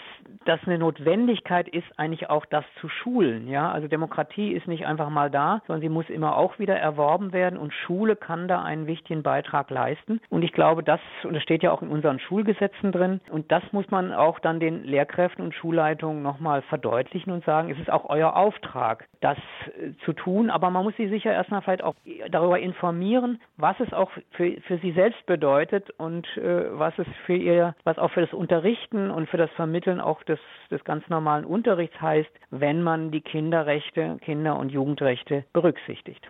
dass 0.45 0.59
eine 0.65 0.77
Notwendigkeit 0.77 1.67
ist, 1.67 1.87
eigentlich 1.97 2.29
auch 2.29 2.45
das 2.45 2.65
zu 2.79 2.89
schulen. 2.89 3.47
Ja, 3.47 3.71
also 3.71 3.87
Demokratie 3.87 4.51
ist 4.51 4.67
nicht 4.67 4.85
einfach 4.85 5.09
mal 5.09 5.29
da, 5.29 5.61
sondern 5.67 5.81
sie 5.81 5.89
muss 5.89 6.09
immer 6.09 6.37
auch 6.37 6.59
wieder 6.59 6.77
erworben 6.77 7.33
werden 7.33 7.57
und 7.57 7.73
Schule 7.73 8.15
kann 8.15 8.47
da 8.47 8.63
einen 8.63 8.87
wichtigen 8.87 9.23
Beitrag 9.23 9.69
leisten. 9.69 10.21
Und 10.29 10.43
ich 10.43 10.53
glaube, 10.53 10.83
das, 10.83 10.99
und 11.23 11.33
das 11.33 11.43
steht 11.43 11.63
ja 11.63 11.71
auch 11.71 11.81
in 11.81 11.89
unseren 11.89 12.19
Schulgesetzen 12.19 12.91
drin, 12.91 13.21
und 13.29 13.51
das 13.51 13.63
muss 13.71 13.89
man 13.89 14.13
auch 14.13 14.39
dann 14.39 14.59
den 14.59 14.83
Lehrkräften 14.83 15.43
und 15.43 15.53
Schulleitungen 15.53 16.23
nochmal 16.23 16.61
verdeutlichen 16.63 17.31
und 17.31 17.43
sagen, 17.45 17.69
es 17.69 17.79
ist 17.79 17.91
auch 17.91 18.09
euer 18.09 18.35
Auftrag, 18.35 19.07
das 19.21 19.37
äh, 19.37 19.91
zu 20.05 20.13
tun, 20.13 20.49
aber 20.49 20.69
man 20.69 20.83
muss 20.83 20.95
sie 20.97 21.09
sicher 21.09 21.31
erstmal 21.31 21.61
vielleicht 21.61 21.83
auch 21.83 21.95
darüber 22.29 22.59
informieren, 22.59 23.41
was 23.57 23.79
es 23.79 23.91
auch 23.93 24.11
für, 24.31 24.51
für 24.61 24.77
sie 24.77 24.91
selbst 24.91 25.25
bedeutet 25.25 25.89
und 25.97 26.25
äh, 26.37 26.77
was 26.77 26.97
es 26.97 27.07
für 27.25 27.35
ihr, 27.35 27.75
was 27.83 27.97
auch 27.97 28.11
für 28.11 28.21
das 28.21 28.33
Unterrichten 28.33 29.09
und 29.11 29.29
für 29.29 29.37
das 29.37 29.49
Vermitteln 29.51 29.66
auch 29.99 30.23
des, 30.23 30.39
des 30.71 30.83
ganz 30.83 31.07
normalen 31.09 31.45
Unterrichts 31.45 31.99
heißt, 32.01 32.29
wenn 32.51 32.81
man 32.81 33.11
die 33.11 33.21
Kinderrechte, 33.21 34.17
Kinder- 34.21 34.57
und 34.57 34.69
Jugendrechte 34.69 35.45
berücksichtigt. 35.53 36.25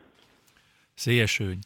Sehr 0.95 1.28
schön. 1.28 1.62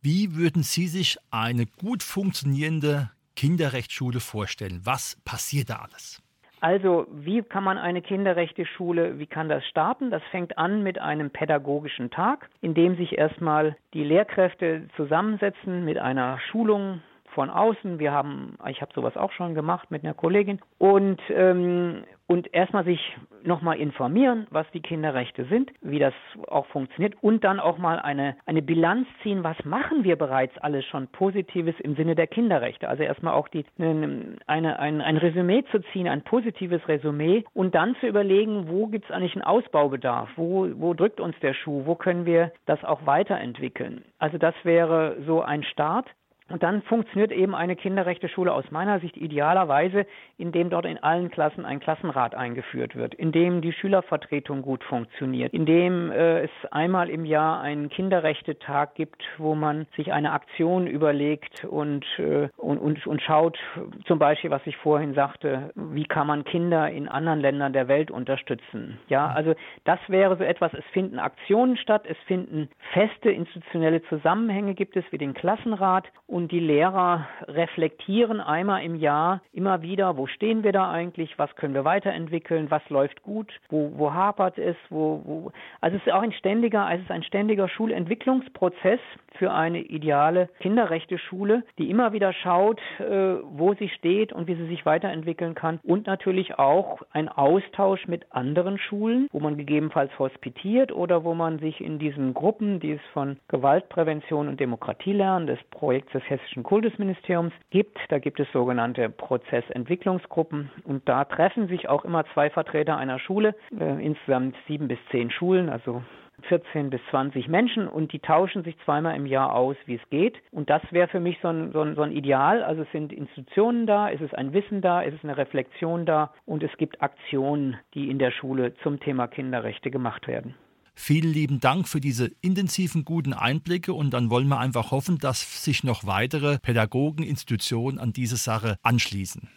Wie 0.00 0.34
würden 0.34 0.62
Sie 0.62 0.88
sich 0.88 1.16
eine 1.30 1.66
gut 1.66 2.02
funktionierende 2.02 3.10
Kinderrechtsschule 3.36 4.20
vorstellen? 4.20 4.80
Was 4.84 5.16
passiert 5.24 5.70
da 5.70 5.76
alles? 5.76 6.22
Also, 6.60 7.08
wie 7.10 7.42
kann 7.42 7.64
man 7.64 7.76
eine 7.76 8.02
Kinderrechteschule, 8.02 9.18
wie 9.18 9.26
kann 9.26 9.48
das 9.48 9.66
starten? 9.66 10.12
Das 10.12 10.22
fängt 10.30 10.58
an 10.58 10.84
mit 10.84 10.96
einem 10.96 11.30
pädagogischen 11.30 12.10
Tag, 12.10 12.48
in 12.60 12.72
dem 12.72 12.96
sich 12.96 13.18
erstmal 13.18 13.76
die 13.94 14.04
Lehrkräfte 14.04 14.88
zusammensetzen 14.96 15.84
mit 15.84 15.98
einer 15.98 16.38
Schulung 16.50 17.02
von 17.34 17.50
außen. 17.50 17.98
Wir 17.98 18.12
haben, 18.12 18.56
ich 18.68 18.80
habe 18.80 18.92
sowas 18.94 19.16
auch 19.16 19.32
schon 19.32 19.54
gemacht 19.54 19.90
mit 19.90 20.04
einer 20.04 20.14
Kollegin 20.14 20.60
und 20.78 21.20
ähm, 21.30 22.04
und 22.32 22.54
erstmal 22.54 22.84
sich 22.84 23.00
nochmal 23.44 23.78
informieren, 23.78 24.46
was 24.50 24.66
die 24.72 24.80
Kinderrechte 24.80 25.44
sind, 25.44 25.70
wie 25.82 25.98
das 25.98 26.14
auch 26.48 26.64
funktioniert 26.66 27.14
und 27.20 27.44
dann 27.44 27.60
auch 27.60 27.76
mal 27.76 27.98
eine, 27.98 28.36
eine 28.46 28.62
Bilanz 28.62 29.06
ziehen, 29.22 29.44
was 29.44 29.62
machen 29.64 30.04
wir 30.04 30.16
bereits 30.16 30.56
alles 30.58 30.86
schon 30.86 31.08
Positives 31.08 31.74
im 31.80 31.94
Sinne 31.94 32.14
der 32.14 32.28
Kinderrechte. 32.28 32.88
Also 32.88 33.02
erstmal 33.02 33.34
auch 33.34 33.48
die, 33.48 33.66
eine, 33.78 34.36
eine, 34.46 34.78
ein, 34.78 35.02
ein 35.02 35.16
Resümee 35.18 35.64
zu 35.70 35.80
ziehen, 35.92 36.08
ein 36.08 36.22
positives 36.22 36.86
Resümee 36.88 37.44
und 37.52 37.74
dann 37.74 37.96
zu 38.00 38.06
überlegen, 38.06 38.68
wo 38.68 38.86
gibt 38.86 39.04
es 39.04 39.10
eigentlich 39.10 39.34
einen 39.34 39.44
Ausbaubedarf, 39.44 40.30
wo, 40.36 40.68
wo 40.76 40.94
drückt 40.94 41.20
uns 41.20 41.38
der 41.40 41.52
Schuh, 41.52 41.82
wo 41.84 41.96
können 41.96 42.24
wir 42.24 42.52
das 42.64 42.82
auch 42.82 43.04
weiterentwickeln. 43.04 44.04
Also 44.18 44.38
das 44.38 44.54
wäre 44.62 45.16
so 45.26 45.42
ein 45.42 45.64
Start. 45.64 46.06
Und 46.52 46.62
dann 46.62 46.82
funktioniert 46.82 47.32
eben 47.32 47.54
eine 47.54 47.76
Kinderrechteschule 47.76 48.52
aus 48.52 48.70
meiner 48.70 49.00
Sicht 49.00 49.16
idealerweise, 49.16 50.04
indem 50.36 50.68
dort 50.68 50.84
in 50.84 51.02
allen 51.02 51.30
Klassen 51.30 51.64
ein 51.64 51.80
Klassenrat 51.80 52.34
eingeführt 52.34 52.94
wird, 52.94 53.14
indem 53.14 53.62
die 53.62 53.72
Schülervertretung 53.72 54.60
gut 54.60 54.84
funktioniert, 54.84 55.54
indem 55.54 56.12
äh, 56.12 56.40
es 56.40 56.50
einmal 56.70 57.08
im 57.08 57.24
Jahr 57.24 57.62
einen 57.62 57.88
Kinderrechtetag 57.88 58.94
gibt, 58.94 59.22
wo 59.38 59.54
man 59.54 59.86
sich 59.96 60.12
eine 60.12 60.32
Aktion 60.32 60.86
überlegt 60.86 61.64
und, 61.64 62.04
äh, 62.18 62.50
und, 62.58 62.76
und, 62.78 63.06
und 63.06 63.22
schaut, 63.22 63.58
zum 64.04 64.18
Beispiel, 64.18 64.50
was 64.50 64.66
ich 64.66 64.76
vorhin 64.76 65.14
sagte, 65.14 65.70
wie 65.74 66.04
kann 66.04 66.26
man 66.26 66.44
Kinder 66.44 66.90
in 66.90 67.08
anderen 67.08 67.40
Ländern 67.40 67.72
der 67.72 67.88
Welt 67.88 68.10
unterstützen. 68.10 68.98
Ja, 69.08 69.28
also 69.28 69.54
das 69.84 70.00
wäre 70.08 70.36
so 70.36 70.44
etwas, 70.44 70.74
es 70.74 70.84
finden 70.92 71.18
Aktionen 71.18 71.78
statt, 71.78 72.04
es 72.06 72.18
finden 72.26 72.68
feste 72.92 73.30
institutionelle 73.30 74.02
Zusammenhänge 74.02 74.74
gibt 74.74 74.98
es 74.98 75.04
wie 75.12 75.18
den 75.18 75.32
Klassenrat 75.32 76.04
und 76.26 76.41
und 76.42 76.50
die 76.50 76.58
Lehrer 76.58 77.28
reflektieren 77.46 78.40
einmal 78.40 78.82
im 78.82 78.96
Jahr 78.96 79.42
immer 79.52 79.80
wieder, 79.82 80.16
wo 80.16 80.26
stehen 80.26 80.64
wir 80.64 80.72
da 80.72 80.90
eigentlich, 80.90 81.38
was 81.38 81.54
können 81.54 81.72
wir 81.72 81.84
weiterentwickeln, 81.84 82.68
was 82.68 82.82
läuft 82.88 83.22
gut, 83.22 83.52
wo, 83.68 83.92
wo 83.94 84.12
hapert 84.12 84.58
es, 84.58 84.74
wo, 84.90 85.22
wo. 85.24 85.52
Also 85.80 85.98
es 85.98 86.04
ist 86.04 86.12
auch 86.12 86.22
ein 86.22 86.32
ständiger, 86.32 86.88
es 86.92 87.00
ist 87.00 87.12
ein 87.12 87.22
ständiger 87.22 87.68
Schulentwicklungsprozess 87.68 88.98
für 89.38 89.52
eine 89.52 89.82
ideale 89.82 90.48
Kinderrechte 90.58 91.16
Schule, 91.16 91.62
die 91.78 91.90
immer 91.90 92.12
wieder 92.12 92.32
schaut, 92.32 92.80
äh, 92.98 93.36
wo 93.44 93.74
sie 93.74 93.88
steht 93.90 94.32
und 94.32 94.48
wie 94.48 94.56
sie 94.56 94.66
sich 94.66 94.84
weiterentwickeln 94.84 95.54
kann. 95.54 95.78
Und 95.84 96.08
natürlich 96.08 96.58
auch 96.58 97.02
ein 97.12 97.28
Austausch 97.28 98.08
mit 98.08 98.26
anderen 98.30 98.78
Schulen, 98.78 99.28
wo 99.30 99.38
man 99.38 99.56
gegebenenfalls 99.56 100.10
hospitiert 100.18 100.90
oder 100.90 101.22
wo 101.22 101.34
man 101.34 101.60
sich 101.60 101.80
in 101.80 102.00
diesen 102.00 102.34
Gruppen, 102.34 102.80
die 102.80 102.92
es 102.92 103.00
von 103.12 103.36
Gewaltprävention 103.46 104.48
und 104.48 104.58
Demokratie 104.58 105.12
lernen, 105.12 105.46
des 105.46 105.62
Projekts 105.70 106.12
des 106.22 106.30
Hessischen 106.30 106.62
Kultusministeriums 106.62 107.52
gibt. 107.70 107.98
Da 108.08 108.18
gibt 108.18 108.40
es 108.40 108.50
sogenannte 108.52 109.08
Prozessentwicklungsgruppen 109.08 110.70
und 110.84 111.08
da 111.08 111.24
treffen 111.24 111.68
sich 111.68 111.88
auch 111.88 112.04
immer 112.04 112.24
zwei 112.32 112.50
Vertreter 112.50 112.96
einer 112.96 113.18
Schule, 113.18 113.54
äh, 113.78 114.04
insgesamt 114.04 114.56
sieben 114.66 114.88
bis 114.88 114.98
zehn 115.10 115.30
Schulen, 115.30 115.68
also 115.68 116.02
14 116.48 116.90
bis 116.90 117.00
20 117.10 117.48
Menschen 117.48 117.86
und 117.86 118.12
die 118.12 118.18
tauschen 118.18 118.64
sich 118.64 118.76
zweimal 118.84 119.14
im 119.16 119.26
Jahr 119.26 119.54
aus, 119.54 119.76
wie 119.86 119.94
es 119.94 120.10
geht. 120.10 120.36
Und 120.50 120.70
das 120.70 120.82
wäre 120.90 121.08
für 121.08 121.20
mich 121.20 121.38
so 121.40 121.48
ein, 121.48 121.72
so, 121.72 121.82
ein, 121.82 121.94
so 121.94 122.02
ein 122.02 122.12
Ideal. 122.12 122.62
Also 122.62 122.82
es 122.82 122.90
sind 122.90 123.12
Institutionen 123.12 123.86
da, 123.86 124.10
es 124.10 124.20
ist 124.20 124.34
ein 124.34 124.52
Wissen 124.52 124.80
da, 124.80 125.02
es 125.02 125.14
ist 125.14 125.24
eine 125.24 125.36
Reflexion 125.36 126.04
da 126.04 126.32
und 126.46 126.62
es 126.62 126.76
gibt 126.78 127.00
Aktionen, 127.00 127.76
die 127.94 128.10
in 128.10 128.18
der 128.18 128.32
Schule 128.32 128.74
zum 128.82 128.98
Thema 128.98 129.28
Kinderrechte 129.28 129.90
gemacht 129.90 130.26
werden. 130.26 130.54
Vielen 130.94 131.32
lieben 131.32 131.60
Dank 131.60 131.88
für 131.88 132.00
diese 132.00 132.30
intensiven, 132.40 133.04
guten 133.04 133.32
Einblicke 133.32 133.92
und 133.92 134.10
dann 134.10 134.30
wollen 134.30 134.48
wir 134.48 134.58
einfach 134.58 134.90
hoffen, 134.90 135.18
dass 135.18 135.64
sich 135.64 135.84
noch 135.84 136.06
weitere 136.06 136.58
Pädagogen, 136.58 137.24
Institutionen 137.24 137.98
an 137.98 138.12
diese 138.12 138.36
Sache 138.36 138.76
anschließen. 138.82 139.48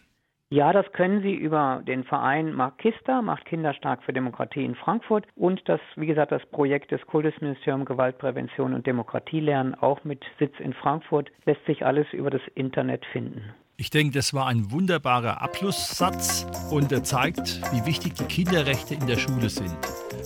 Ja, 0.51 0.71
das 0.71 0.85
können 0.93 1.21
Sie 1.23 1.33
über 1.33 1.81
den 1.87 2.03
Verein 2.03 2.53
Markista, 2.53 3.21
macht 3.21 3.45
Kinder 3.45 3.73
stark 3.73 4.03
für 4.03 4.13
Demokratie 4.13 4.63
in 4.63 4.75
Frankfurt 4.75 5.25
und 5.35 5.61
das, 5.65 5.81
wie 5.95 6.05
gesagt, 6.05 6.31
das 6.31 6.45
Projekt 6.51 6.91
des 6.91 7.01
Kultusministeriums 7.07 7.87
Gewaltprävention 7.87 8.73
und 8.73 8.85
Demokratie 8.85 9.39
lernen, 9.39 9.73
auch 9.73 10.03
mit 10.03 10.23
Sitz 10.37 10.53
in 10.59 10.73
Frankfurt, 10.73 11.31
lässt 11.45 11.65
sich 11.65 11.83
alles 11.83 12.05
über 12.13 12.29
das 12.29 12.41
Internet 12.53 13.05
finden. 13.11 13.41
Ich 13.77 13.89
denke, 13.89 14.13
das 14.13 14.33
war 14.33 14.47
ein 14.47 14.71
wunderbarer 14.71 15.41
Abschlusssatz 15.41 16.47
und 16.71 16.91
er 16.91 17.03
zeigt, 17.03 17.61
wie 17.73 17.85
wichtig 17.85 18.13
die 18.13 18.23
Kinderrechte 18.23 18.93
in 18.93 19.07
der 19.07 19.17
Schule 19.17 19.49
sind. 19.49 19.75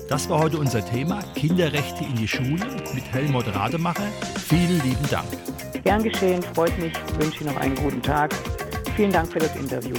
Das 0.09 0.27
war 0.27 0.39
heute 0.39 0.57
unser 0.57 0.83
Thema, 0.83 1.21
Kinderrechte 1.35 2.03
in 2.03 2.15
die 2.15 2.27
Schule 2.27 2.65
mit 2.95 3.03
Helmut 3.13 3.45
Rademacher. 3.53 4.07
Vielen 4.47 4.81
lieben 4.81 5.07
Dank. 5.11 5.27
Gern 5.83 6.01
geschehen, 6.01 6.41
freut 6.55 6.75
mich, 6.79 6.93
wünsche 7.19 7.43
Ihnen 7.43 7.53
noch 7.53 7.61
einen 7.61 7.75
guten 7.75 8.01
Tag. 8.01 8.33
Vielen 8.95 9.11
Dank 9.11 9.31
für 9.31 9.37
das 9.37 9.55
Interview. 9.55 9.95